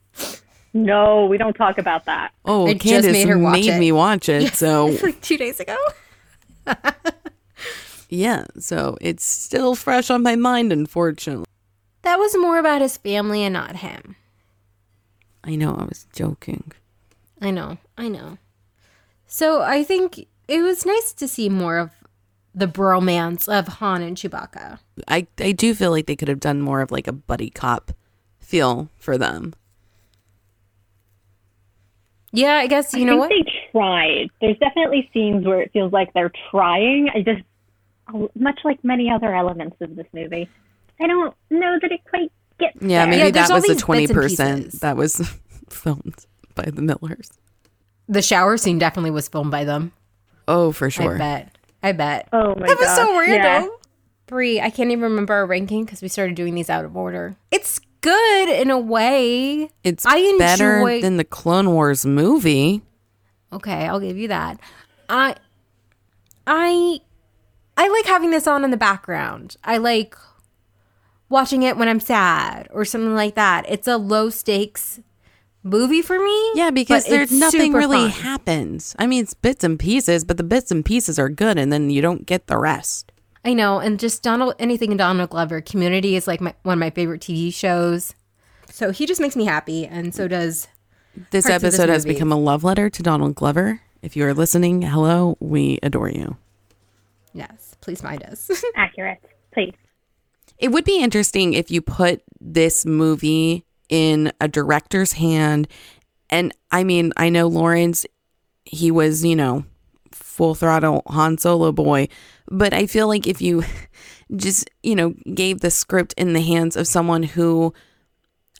No, 0.74 1.24
we 1.24 1.38
don't 1.38 1.54
talk 1.54 1.78
about 1.78 2.04
that. 2.04 2.32
Oh, 2.44 2.66
I 2.66 2.74
just 2.74 2.84
Candace 2.84 3.12
made 3.12 3.28
her 3.28 3.38
watch 3.38 3.64
it. 3.64 3.78
me 3.78 3.92
watch 3.92 4.28
it. 4.28 4.54
So 4.54 4.86
like 5.02 5.20
two 5.22 5.38
days 5.38 5.58
ago. 5.58 5.76
yeah, 8.10 8.44
so 8.58 8.98
it's 9.00 9.24
still 9.24 9.74
fresh 9.74 10.10
on 10.10 10.22
my 10.22 10.36
mind, 10.36 10.72
unfortunately. 10.72 11.46
That 12.04 12.18
was 12.18 12.36
more 12.36 12.58
about 12.58 12.82
his 12.82 12.96
family 12.98 13.42
and 13.42 13.54
not 13.54 13.76
him. 13.76 14.16
I 15.42 15.56
know 15.56 15.74
I 15.74 15.84
was 15.84 16.06
joking. 16.12 16.72
I 17.40 17.50
know, 17.50 17.78
I 17.98 18.08
know. 18.08 18.38
So 19.26 19.62
I 19.62 19.82
think 19.82 20.26
it 20.46 20.62
was 20.62 20.86
nice 20.86 21.12
to 21.14 21.26
see 21.26 21.48
more 21.48 21.78
of 21.78 21.90
the 22.54 22.66
bromance 22.68 23.48
of 23.48 23.66
Han 23.68 24.02
and 24.02 24.16
Chewbacca. 24.16 24.78
I 25.08 25.26
I 25.40 25.52
do 25.52 25.74
feel 25.74 25.90
like 25.90 26.06
they 26.06 26.14
could 26.16 26.28
have 26.28 26.40
done 26.40 26.60
more 26.60 26.80
of 26.82 26.92
like 26.92 27.08
a 27.08 27.12
buddy 27.12 27.50
cop 27.50 27.92
feel 28.38 28.90
for 28.98 29.18
them. 29.18 29.54
Yeah, 32.32 32.54
I 32.56 32.66
guess 32.66 32.92
you 32.92 33.02
I 33.02 33.04
know 33.04 33.28
think 33.28 33.46
what? 33.46 33.46
they 33.46 33.70
tried. 33.72 34.30
There's 34.40 34.58
definitely 34.58 35.08
scenes 35.12 35.46
where 35.46 35.60
it 35.62 35.72
feels 35.72 35.92
like 35.92 36.12
they're 36.12 36.32
trying. 36.50 37.08
I 37.14 37.22
just, 37.22 37.42
oh, 38.12 38.28
much 38.34 38.60
like 38.64 38.82
many 38.84 39.10
other 39.10 39.34
elements 39.34 39.76
of 39.80 39.94
this 39.96 40.06
movie. 40.12 40.48
I 41.00 41.06
don't 41.06 41.34
know 41.50 41.78
that 41.80 41.90
it 41.92 42.00
quite 42.08 42.30
gets 42.58 42.76
Yeah, 42.80 43.00
there. 43.02 43.06
maybe 43.10 43.22
Yeah, 43.22 43.30
that 43.46 43.50
was 43.50 43.64
the 43.64 43.74
twenty 43.74 44.06
percent 44.06 44.72
that 44.80 44.96
was 44.96 45.16
filmed 45.70 46.26
by 46.54 46.64
the 46.64 46.82
Millers. 46.82 47.30
The 48.08 48.22
shower 48.22 48.56
scene 48.56 48.78
definitely 48.78 49.10
was 49.10 49.28
filmed 49.28 49.50
by 49.50 49.64
them. 49.64 49.92
Oh, 50.46 50.72
for 50.72 50.90
sure. 50.90 51.14
I 51.14 51.18
bet. 51.18 51.58
I 51.82 51.92
bet. 51.92 52.28
Oh 52.32 52.54
my 52.54 52.66
god, 52.66 52.68
That 52.68 52.78
was 52.78 52.88
so 52.96 53.06
gosh, 53.06 53.28
yeah. 53.28 53.36
random. 53.54 53.70
Bri, 54.26 54.60
I 54.60 54.70
can't 54.70 54.90
even 54.90 55.02
remember 55.04 55.34
our 55.34 55.46
ranking 55.46 55.84
because 55.84 56.00
we 56.02 56.08
started 56.08 56.34
doing 56.36 56.54
these 56.54 56.70
out 56.70 56.84
of 56.84 56.96
order. 56.96 57.36
It's 57.50 57.80
good 58.00 58.48
in 58.48 58.70
a 58.70 58.78
way. 58.78 59.70
It's 59.82 60.04
I 60.06 60.36
better 60.38 60.76
enjoy- 60.78 61.00
than 61.02 61.16
the 61.18 61.24
Clone 61.24 61.70
Wars 61.72 62.04
movie. 62.06 62.82
Okay, 63.52 63.86
I'll 63.86 64.00
give 64.00 64.16
you 64.16 64.28
that. 64.28 64.60
I 65.08 65.36
I 66.46 67.00
I 67.76 67.88
like 67.88 68.06
having 68.06 68.30
this 68.30 68.46
on 68.46 68.64
in 68.64 68.70
the 68.70 68.76
background. 68.76 69.56
I 69.64 69.78
like 69.78 70.14
watching 71.28 71.62
it 71.62 71.76
when 71.76 71.88
I'm 71.88 72.00
sad 72.00 72.68
or 72.70 72.84
something 72.84 73.14
like 73.14 73.34
that. 73.34 73.64
It's 73.68 73.88
a 73.88 73.96
low 73.96 74.30
stakes 74.30 75.00
movie 75.62 76.02
for 76.02 76.18
me. 76.18 76.52
Yeah, 76.54 76.70
because 76.70 77.06
there's 77.06 77.32
nothing 77.32 77.72
really 77.72 78.10
fun. 78.10 78.22
happens. 78.22 78.94
I 78.98 79.06
mean, 79.06 79.24
it's 79.24 79.34
bits 79.34 79.64
and 79.64 79.78
pieces, 79.78 80.24
but 80.24 80.36
the 80.36 80.44
bits 80.44 80.70
and 80.70 80.84
pieces 80.84 81.18
are 81.18 81.28
good, 81.28 81.58
and 81.58 81.72
then 81.72 81.90
you 81.90 82.02
don't 82.02 82.26
get 82.26 82.46
the 82.46 82.58
rest. 82.58 83.10
I 83.44 83.52
know, 83.54 83.78
and 83.78 83.98
just 83.98 84.22
Donald 84.22 84.54
anything 84.58 84.90
in 84.92 84.96
Donald 84.96 85.30
Glover. 85.30 85.60
Community 85.60 86.16
is 86.16 86.26
like 86.26 86.40
my, 86.40 86.54
one 86.62 86.74
of 86.74 86.78
my 86.78 86.90
favorite 86.90 87.20
TV 87.20 87.52
shows. 87.52 88.14
So 88.70 88.90
he 88.90 89.06
just 89.06 89.20
makes 89.20 89.36
me 89.36 89.44
happy, 89.44 89.86
and 89.86 90.14
so 90.14 90.28
does 90.28 90.68
This 91.30 91.46
Parts 91.46 91.56
of 91.56 91.62
this 91.62 91.74
episode 91.74 91.88
has 91.92 92.04
become 92.04 92.32
a 92.32 92.36
love 92.36 92.64
letter 92.64 92.88
to 92.90 93.02
Donald 93.02 93.34
Glover. 93.34 93.80
If 94.02 94.16
you 94.16 94.26
are 94.26 94.34
listening, 94.34 94.82
hello, 94.82 95.36
we 95.40 95.78
adore 95.82 96.10
you. 96.10 96.36
yes. 97.32 97.76
Please 97.80 98.00
find 98.00 98.22
us. 98.22 98.50
Accurate, 98.76 99.22
please. 99.52 99.74
It 100.58 100.68
would 100.68 100.84
be 100.84 101.02
interesting 101.02 101.54
if 101.54 101.70
you 101.70 101.82
put 101.82 102.22
this 102.40 102.86
movie 102.86 103.64
in 103.88 104.32
a 104.40 104.48
director's 104.48 105.12
hand. 105.12 105.68
And 106.30 106.52
I 106.70 106.84
mean, 106.84 107.12
I 107.16 107.28
know 107.28 107.48
Lawrence, 107.48 108.06
he 108.64 108.90
was, 108.90 109.24
you 109.24 109.36
know, 109.36 109.64
full 110.12 110.54
throttle 110.54 111.02
Han 111.08 111.38
Solo 111.38 111.72
boy, 111.72 112.08
but 112.50 112.72
I 112.72 112.86
feel 112.86 113.08
like 113.08 113.26
if 113.26 113.42
you 113.42 113.64
just, 114.36 114.70
you 114.82 114.94
know, 114.94 115.14
gave 115.32 115.60
the 115.60 115.70
script 115.70 116.14
in 116.16 116.32
the 116.32 116.40
hands 116.40 116.76
of 116.76 116.86
someone 116.86 117.22
who 117.22 117.74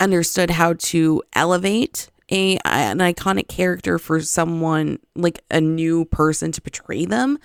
understood 0.00 0.50
how 0.50 0.74
to 0.74 1.22
elevate 1.34 2.10
a 2.30 2.58
an 2.64 2.98
iconic 2.98 3.48
character 3.48 3.98
for 3.98 4.20
someone 4.20 4.98
like 5.14 5.42
a 5.50 5.60
new 5.60 6.04
person 6.06 6.50
to 6.52 6.60
portray 6.60 7.04
them 7.04 7.38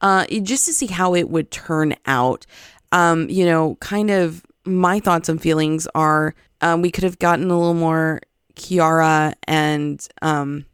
uh 0.00 0.26
just 0.42 0.66
to 0.66 0.72
see 0.72 0.86
how 0.86 1.14
it 1.14 1.28
would 1.30 1.50
turn 1.50 1.94
out 2.06 2.44
um 2.94 3.28
you 3.28 3.44
know 3.44 3.74
kind 3.80 4.10
of 4.10 4.42
my 4.64 4.98
thoughts 4.98 5.28
and 5.28 5.42
feelings 5.42 5.86
are 5.94 6.34
um 6.62 6.80
we 6.80 6.90
could 6.90 7.04
have 7.04 7.18
gotten 7.18 7.50
a 7.50 7.58
little 7.58 7.74
more 7.74 8.20
Qi'ra 8.56 9.34
and 9.46 10.08
um 10.22 10.64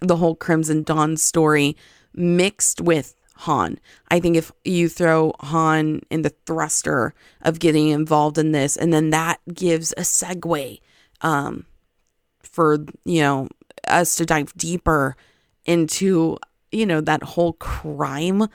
the 0.00 0.16
whole 0.16 0.34
Crimson 0.34 0.82
Dawn 0.82 1.16
story 1.16 1.76
mixed 2.14 2.80
with 2.80 3.14
Han. 3.42 3.78
I 4.08 4.20
think 4.20 4.36
if 4.36 4.52
you 4.64 4.88
throw 4.88 5.32
Han 5.40 6.02
in 6.10 6.22
the 6.22 6.34
thruster 6.46 7.14
of 7.40 7.58
getting 7.58 7.88
involved 7.88 8.38
in 8.38 8.52
this, 8.52 8.76
and 8.76 8.92
then 8.92 9.10
that 9.10 9.40
gives 9.52 9.92
a 9.92 10.02
segue 10.02 10.80
um, 11.22 11.66
for, 12.42 12.78
you 13.04 13.20
know, 13.22 13.48
us 13.88 14.16
to 14.16 14.26
dive 14.26 14.52
deeper 14.54 15.16
into, 15.64 16.36
you 16.70 16.86
know, 16.86 17.00
that 17.00 17.22
whole 17.22 17.54
crime 17.54 18.46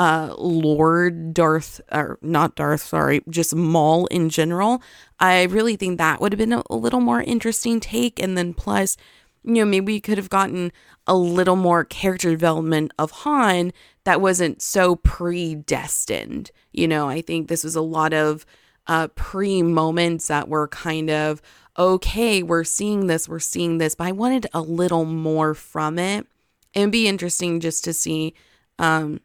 uh 0.00 0.34
lord 0.38 1.34
darth 1.34 1.80
or 1.92 2.18
not 2.22 2.56
darth 2.56 2.80
sorry 2.80 3.20
just 3.28 3.54
maul 3.54 4.06
in 4.06 4.30
general 4.30 4.82
i 5.20 5.42
really 5.44 5.76
think 5.76 5.98
that 5.98 6.20
would 6.20 6.32
have 6.32 6.38
been 6.38 6.54
a, 6.54 6.62
little 6.74 7.00
more 7.00 7.22
interesting 7.22 7.78
take. 7.80 8.20
And 8.20 8.36
then 8.36 8.54
plus 8.54 8.96
you 9.44 9.54
know 9.54 9.64
maybe 9.64 9.94
we 9.94 10.00
could 10.00 10.18
have 10.18 10.30
gotten 10.30 10.72
a 11.06 11.14
little 11.14 11.56
more 11.56 11.84
character 11.84 12.30
development 12.30 12.92
of 12.98 13.10
han 13.10 13.72
that 14.04 14.20
wasn't 14.20 14.62
so 14.62 14.96
predestined. 14.96 16.50
You 16.72 16.88
know 16.88 17.08
i 17.08 17.20
think 17.20 17.48
this 17.48 17.64
was 17.64 17.76
a 17.76 17.80
lot 17.82 18.12
of 18.12 18.46
uh 18.86 19.08
pre 19.08 19.62
moments 19.62 20.28
that 20.28 20.48
were 20.48 20.68
kind 20.68 21.10
of 21.10 21.42
okay 21.78 22.42
we're 22.42 22.64
seeing 22.64 23.06
this 23.06 23.28
we're 23.28 23.38
seeing 23.38 23.78
this 23.78 23.94
but 23.94 24.06
i 24.06 24.12
wanted 24.12 24.46
a 24.54 24.60
little 24.60 25.04
more 25.04 25.54
from 25.54 25.98
it. 25.98 26.26
It'd 26.74 26.90
be 26.90 27.08
interesting 27.08 27.60
just 27.60 27.84
to 27.84 27.92
see 27.92 28.34
um 28.78 29.20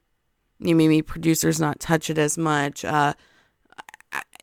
you 0.59 0.73
know, 0.73 0.77
maybe 0.77 1.01
producers 1.01 1.59
not 1.59 1.79
touch 1.79 2.09
it 2.09 2.17
as 2.17 2.37
much. 2.37 2.85
Uh, 2.85 3.13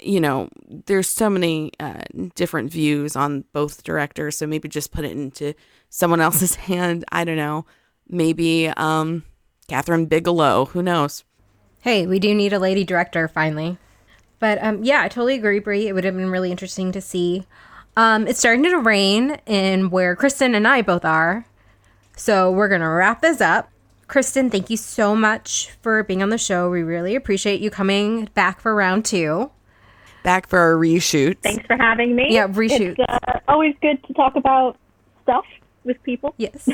you 0.00 0.20
know, 0.20 0.48
there's 0.86 1.08
so 1.08 1.30
many 1.30 1.72
uh, 1.80 2.02
different 2.34 2.70
views 2.70 3.16
on 3.16 3.44
both 3.52 3.84
directors, 3.84 4.36
so 4.36 4.46
maybe 4.46 4.68
just 4.68 4.92
put 4.92 5.04
it 5.04 5.12
into 5.12 5.54
someone 5.88 6.20
else's 6.26 6.56
hand. 6.56 7.04
I 7.12 7.24
don't 7.24 7.36
know. 7.36 7.66
Maybe 8.08 8.68
um, 8.68 9.24
Kathryn 9.68 10.08
Bigelow. 10.08 10.66
Who 10.66 10.82
knows? 10.82 11.24
Hey, 11.80 12.06
we 12.06 12.18
do 12.18 12.34
need 12.34 12.52
a 12.52 12.58
lady 12.58 12.84
director 12.84 13.26
finally. 13.28 13.78
But 14.38 14.62
um, 14.62 14.84
yeah, 14.84 15.02
I 15.02 15.08
totally 15.08 15.34
agree, 15.34 15.60
Bri. 15.60 15.86
It 15.86 15.94
would 15.94 16.04
have 16.04 16.16
been 16.16 16.30
really 16.30 16.50
interesting 16.50 16.92
to 16.92 17.00
see. 17.00 17.46
Um, 17.96 18.26
it's 18.26 18.38
starting 18.38 18.64
to 18.64 18.78
rain 18.78 19.38
in 19.46 19.90
where 19.90 20.16
Kristen 20.16 20.54
and 20.54 20.66
I 20.66 20.82
both 20.82 21.04
are. 21.04 21.44
So 22.16 22.50
we're 22.50 22.68
going 22.68 22.80
to 22.80 22.88
wrap 22.88 23.20
this 23.20 23.40
up. 23.40 23.71
Kristen, 24.12 24.50
thank 24.50 24.68
you 24.68 24.76
so 24.76 25.16
much 25.16 25.70
for 25.80 26.02
being 26.02 26.22
on 26.22 26.28
the 26.28 26.36
show. 26.36 26.68
We 26.68 26.82
really 26.82 27.16
appreciate 27.16 27.62
you 27.62 27.70
coming 27.70 28.28
back 28.34 28.60
for 28.60 28.74
round 28.74 29.06
two. 29.06 29.50
Back 30.22 30.46
for 30.46 30.58
our 30.58 30.74
reshoots. 30.74 31.40
Thanks 31.40 31.64
for 31.66 31.78
having 31.78 32.14
me. 32.14 32.26
Yeah, 32.28 32.46
reshoot. 32.46 32.98
It's 32.98 33.00
uh, 33.08 33.38
always 33.48 33.74
good 33.80 34.04
to 34.04 34.12
talk 34.12 34.36
about 34.36 34.76
stuff 35.22 35.46
with 35.84 35.96
people. 36.02 36.34
Yes. 36.36 36.68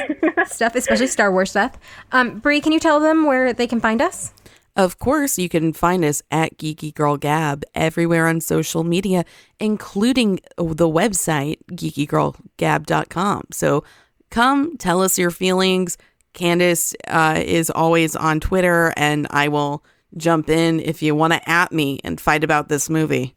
stuff, 0.47 0.75
especially 0.75 1.07
Star 1.07 1.31
Wars 1.31 1.51
stuff. 1.51 1.79
Um, 2.11 2.41
Bri, 2.41 2.61
can 2.61 2.73
you 2.73 2.81
tell 2.81 2.99
them 2.99 3.25
where 3.25 3.53
they 3.53 3.69
can 3.69 3.81
find 3.81 4.03
us? 4.03 4.33
Of 4.75 4.99
course, 4.99 5.39
you 5.39 5.49
can 5.49 5.73
find 5.73 6.05
us 6.05 6.21
at 6.33 6.59
Geeky 6.59 6.93
Girl 6.93 7.17
Gab 7.17 7.63
everywhere 7.73 8.27
on 8.27 8.41
social 8.41 8.83
media, 8.83 9.25
including 9.61 10.41
the 10.57 10.89
website 10.89 11.59
geekygirlgab.com. 11.71 13.45
So 13.53 13.85
come 14.29 14.77
tell 14.77 15.01
us 15.03 15.21
your 15.21 15.31
feelings. 15.31 15.97
Candace 16.33 16.95
uh, 17.09 17.43
is 17.45 17.71
always 17.71 18.15
on 18.15 18.41
Twitter, 18.41 18.93
and 18.97 19.27
I 19.31 19.49
will 19.49 19.85
jump 20.17 20.49
in 20.49 20.81
if 20.81 21.03
you 21.03 21.15
want 21.15 21.33
to 21.33 21.49
at 21.49 21.73
me 21.73 22.01
and 22.05 22.21
fight 22.21 22.45
about 22.45 22.69
this 22.69 22.89
movie. 22.89 23.35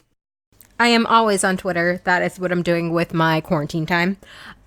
I 0.79 0.87
am 0.87 1.05
always 1.05 1.43
on 1.43 1.57
Twitter. 1.57 2.01
That 2.05 2.23
is 2.23 2.39
what 2.39 2.51
I'm 2.51 2.63
doing 2.63 2.91
with 2.91 3.13
my 3.13 3.41
quarantine 3.41 3.85
time. 3.85 4.17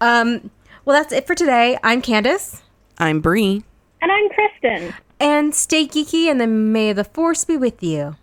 Um, 0.01 0.51
well, 0.85 0.97
that's 0.97 1.13
it 1.13 1.27
for 1.27 1.35
today. 1.35 1.79
I'm 1.83 2.03
Candace. 2.03 2.63
I'm 2.99 3.21
Bri. 3.21 3.65
And 4.01 4.13
I'm 4.13 4.29
Kristen. 4.31 4.95
And 5.19 5.55
stay 5.55 5.87
geeky, 5.87 6.27
and 6.27 6.41
then 6.41 6.73
may 6.73 6.93
the 6.93 7.05
force 7.05 7.45
be 7.45 7.57
with 7.57 7.83
you. 7.83 8.17